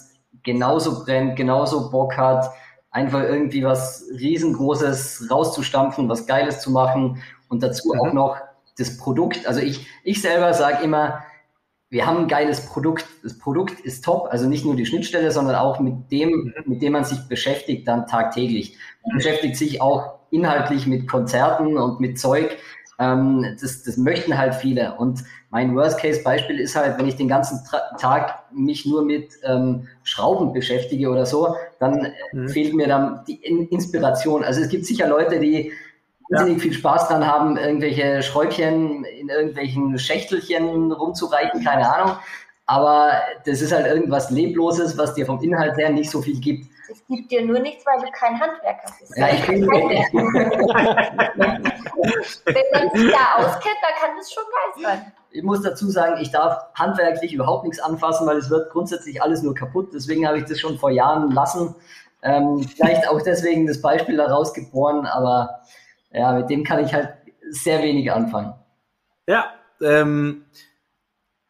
[0.44, 2.46] genauso brennt, genauso Bock hat,
[2.90, 8.00] einfach irgendwie was riesengroßes rauszustampfen, was Geiles zu machen und dazu mhm.
[8.00, 8.38] auch noch
[8.78, 9.48] das Produkt.
[9.48, 11.24] Also ich, ich selber sage immer,
[11.92, 13.06] wir haben ein geiles Produkt.
[13.22, 16.54] Das Produkt ist top, also nicht nur die Schnittstelle, sondern auch mit dem, mhm.
[16.66, 18.78] mit dem man sich beschäftigt dann tagtäglich.
[19.06, 22.58] Man beschäftigt sich auch inhaltlich mit Konzerten und mit Zeug,
[23.02, 24.96] Ähm, das, das möchten halt viele.
[24.96, 29.88] Und mein Worst-Case-Beispiel ist halt, wenn ich den ganzen Tra Tag mich nur mit ähm,
[30.04, 32.48] Schrauben beschäftige oder so, dann mhm.
[32.48, 34.44] fehlt mir dann die In Inspiration.
[34.44, 35.72] Also es gibt sicher Leute, die
[36.32, 36.64] wahnsinnig ja.
[36.64, 42.18] viel Spaß dran haben, irgendwelche Schräubchen in irgendwelchen Schächtelchen rumzureichen, keine Ahnung.
[42.66, 43.14] Aber
[43.46, 46.72] das ist halt irgendwas Lebloses, was dir vom Inhalt her nicht so viel gibt.
[46.90, 49.18] Es gibt dir nur nichts, weil du kein Handwerker bist.
[49.18, 49.86] Ja, ich bin Wenn
[52.74, 55.14] man sich da auskennt, dann kann das schon geil sein.
[55.32, 59.42] Ich muss dazu sagen, ich darf handwerklich überhaupt nichts anfassen, weil es wird grundsätzlich alles
[59.42, 59.92] nur kaputt.
[59.94, 61.76] Deswegen habe ich das schon vor Jahren lassen.
[62.24, 65.62] Ähm, vielleicht auch deswegen das Beispiel daraus geboren, aber
[66.14, 67.14] ja, mit dem kann ich halt
[67.50, 68.54] sehr wenig anfangen.
[69.28, 70.46] Ja, ähm,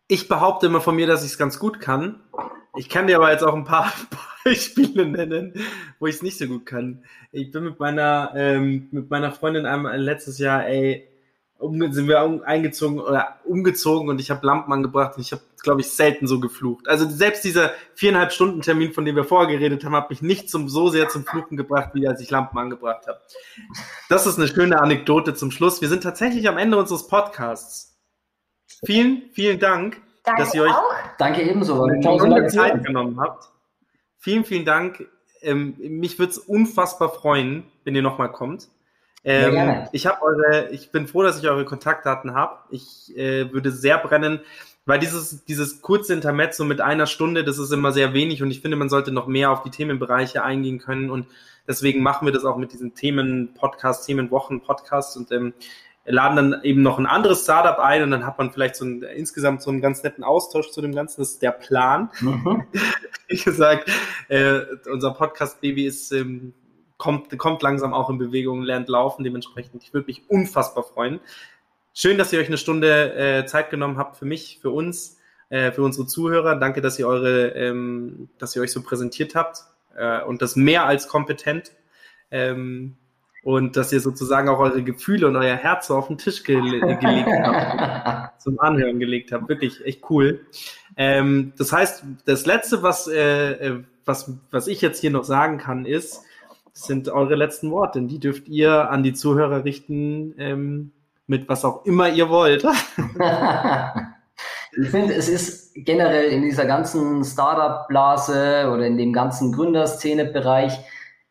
[0.08, 2.22] ich behaupte immer von mir, dass ich es ganz gut kann.
[2.76, 3.92] Ich kann dir aber jetzt auch ein paar
[4.44, 5.54] Beispiele nennen,
[6.00, 7.06] wo ich es nicht so gut kann.
[7.32, 11.08] Ich bin mit meiner, ähm, mit meiner Freundin einmal letztes Jahr, ey,
[11.62, 15.42] um, sind wir um, eingezogen oder umgezogen und ich habe Lampen angebracht und ich habe,
[15.62, 16.88] glaube ich, selten so geflucht.
[16.88, 20.50] Also selbst dieser viereinhalb Stunden Termin, von dem wir vorher geredet haben, hat mich nicht
[20.50, 23.20] zum, so sehr zum Fluchen gebracht, wie als ich Lampen angebracht habe.
[24.10, 25.82] Das ist eine schöne Anekdote zum Schluss.
[25.82, 27.98] Wir sind tatsächlich am Ende unseres Podcasts.
[28.84, 30.94] Vielen, vielen Dank, Danke dass ihr euch auch.
[31.18, 31.84] Danke ebenso.
[31.84, 33.50] eine Zeit genommen habt.
[34.18, 35.08] Vielen, vielen Dank.
[35.42, 38.70] Ähm, mich würde es unfassbar freuen, wenn ihr nochmal kommt.
[39.24, 39.90] Ähm, gerne.
[39.92, 42.58] ich habe eure, ich bin froh, dass ich eure Kontaktdaten habe.
[42.70, 44.40] Ich äh, würde sehr brennen,
[44.86, 48.62] weil dieses, dieses kurze Intermezzo mit einer Stunde, das ist immer sehr wenig und ich
[48.62, 51.28] finde, man sollte noch mehr auf die Themenbereiche eingehen können und
[51.68, 55.54] deswegen machen wir das auch mit diesen Themen-Podcast, Themenwochen-Podcast und ähm,
[56.06, 59.04] laden dann eben noch ein anderes Startup ein und dann hat man vielleicht so einen,
[59.04, 61.22] insgesamt so einen ganz netten Austausch zu dem Ganzen.
[61.22, 62.10] Das ist der Plan.
[62.20, 62.64] Mhm.
[63.28, 63.90] Wie gesagt,
[64.28, 64.62] äh,
[64.92, 66.54] unser Podcast-Baby ist ähm,
[67.02, 69.24] kommt, kommt langsam auch in Bewegung, lernt laufen.
[69.24, 71.20] Dementsprechend, ich würde mich unfassbar freuen.
[71.96, 75.18] Schön, dass ihr euch eine Stunde äh, Zeit genommen habt für mich, für uns,
[75.50, 76.58] äh, für unsere Zuhörer.
[76.58, 79.64] Danke, dass ihr eure, ähm, dass ihr euch so präsentiert habt
[79.96, 81.72] äh, und das mehr als kompetent.
[82.30, 82.98] Ähm,
[83.44, 87.28] und dass ihr sozusagen auch eure Gefühle und euer Herz auf den Tisch ge gelegt
[87.28, 89.50] habt, zum Anhören gelegt habt.
[89.50, 90.46] Wirklich echt cool.
[90.96, 95.58] Ähm, das heißt, das Letzte, was, äh, äh was, was ich jetzt hier noch sagen
[95.58, 96.24] kann, ist,
[96.74, 98.02] sind eure letzten Worte.
[98.02, 100.92] Die dürft ihr an die Zuhörer richten, ähm,
[101.28, 102.64] mit was auch immer ihr wollt.
[104.78, 110.80] ich finde, es ist generell in dieser ganzen Startup-Blase oder in dem ganzen Gründerszene-Bereich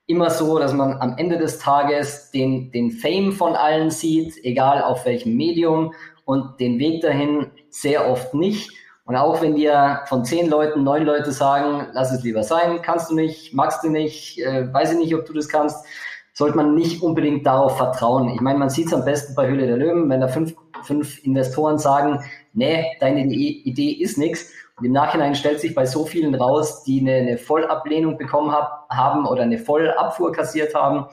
[0.07, 4.83] immer so, dass man am Ende des Tages den, den Fame von allen sieht, egal
[4.83, 8.71] auf welchem Medium, und den Weg dahin sehr oft nicht.
[9.11, 13.11] Und auch wenn dir von zehn Leuten neun Leute sagen, lass es lieber sein, kannst
[13.11, 15.85] du nicht, magst du nicht, äh, weiß ich nicht, ob du das kannst,
[16.33, 18.29] sollte man nicht unbedingt darauf vertrauen.
[18.29, 20.55] Ich meine, man sieht es am besten bei Höhle der Löwen, wenn da fünf,
[20.85, 24.53] fünf Investoren sagen, nee, deine Idee ist nichts.
[24.79, 28.87] Und im Nachhinein stellt sich bei so vielen raus, die eine, eine Vollablehnung bekommen hab,
[28.91, 31.07] haben oder eine Vollabfuhr kassiert haben.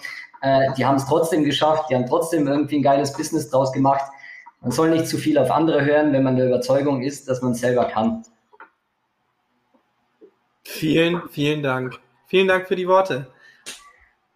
[0.44, 4.04] Äh, die haben es trotzdem geschafft, die haben trotzdem irgendwie ein geiles Business draus gemacht.
[4.68, 7.54] Man soll nicht zu viel auf andere hören, wenn man der Überzeugung ist, dass man
[7.54, 8.24] es selber kann.
[10.66, 11.98] Vielen, vielen Dank.
[12.26, 13.28] Vielen Dank für die Worte.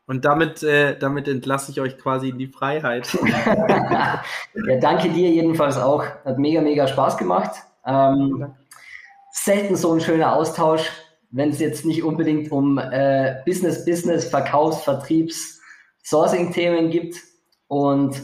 [0.07, 3.09] Und damit, äh, damit entlasse ich euch quasi in die Freiheit.
[3.25, 4.23] ja,
[4.79, 6.05] danke dir jedenfalls auch.
[6.23, 7.51] Hat mega, mega Spaß gemacht.
[7.85, 8.55] Ähm,
[9.33, 10.89] selten so ein schöner Austausch,
[11.31, 15.59] wenn es jetzt nicht unbedingt um äh, Business, Business, Verkaufs-, Vertriebs-,
[16.03, 17.17] Sourcing-Themen gibt.
[17.67, 18.15] Und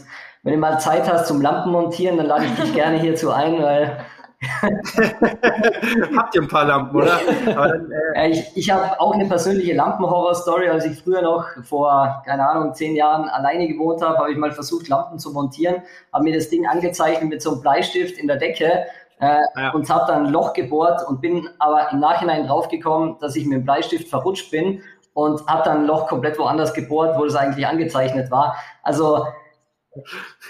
[0.48, 3.62] wenn du mal Zeit hast zum Lampen montieren, dann lade ich dich gerne hierzu ein,
[3.62, 3.98] weil.
[6.16, 7.20] Habt ihr ein paar Lampen, oder?
[7.46, 10.70] Dann, äh ich ich habe auch eine persönliche Lampenhorror-Story.
[10.70, 14.54] Als ich früher noch vor, keine Ahnung, zehn Jahren alleine gewohnt habe, habe ich mal
[14.54, 15.82] versucht, Lampen zu montieren,
[16.14, 18.86] habe mir das Ding angezeichnet mit so einem Bleistift in der Decke
[19.20, 19.72] äh, ja.
[19.72, 23.58] und habe dann ein Loch gebohrt und bin aber im Nachhinein draufgekommen, dass ich mit
[23.58, 24.82] dem Bleistift verrutscht bin
[25.14, 28.56] und habe dann ein Loch komplett woanders gebohrt, wo das eigentlich angezeichnet war.
[28.84, 29.26] Also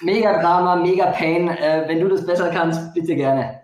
[0.01, 1.49] Mega Drama, mega Pain.
[1.49, 3.61] Äh, wenn du das besser kannst, bitte gerne.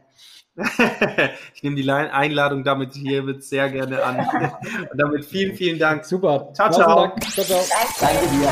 [1.56, 4.20] ich nehme die Einladung damit hier mit sehr gerne an.
[4.92, 6.06] Und damit vielen, vielen Dank.
[6.06, 6.50] Super.
[6.54, 7.12] Ciao, ciao.
[7.20, 7.64] ciao, ciao.
[8.00, 8.50] Danke dir.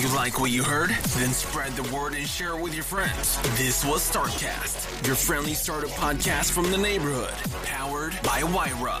[0.00, 0.90] You like what you heard?
[1.18, 3.38] Then spread the word and share it with your friends.
[3.56, 7.32] This was Startcast, your friendly startup podcast from the neighborhood,
[7.64, 9.00] powered by Wyra.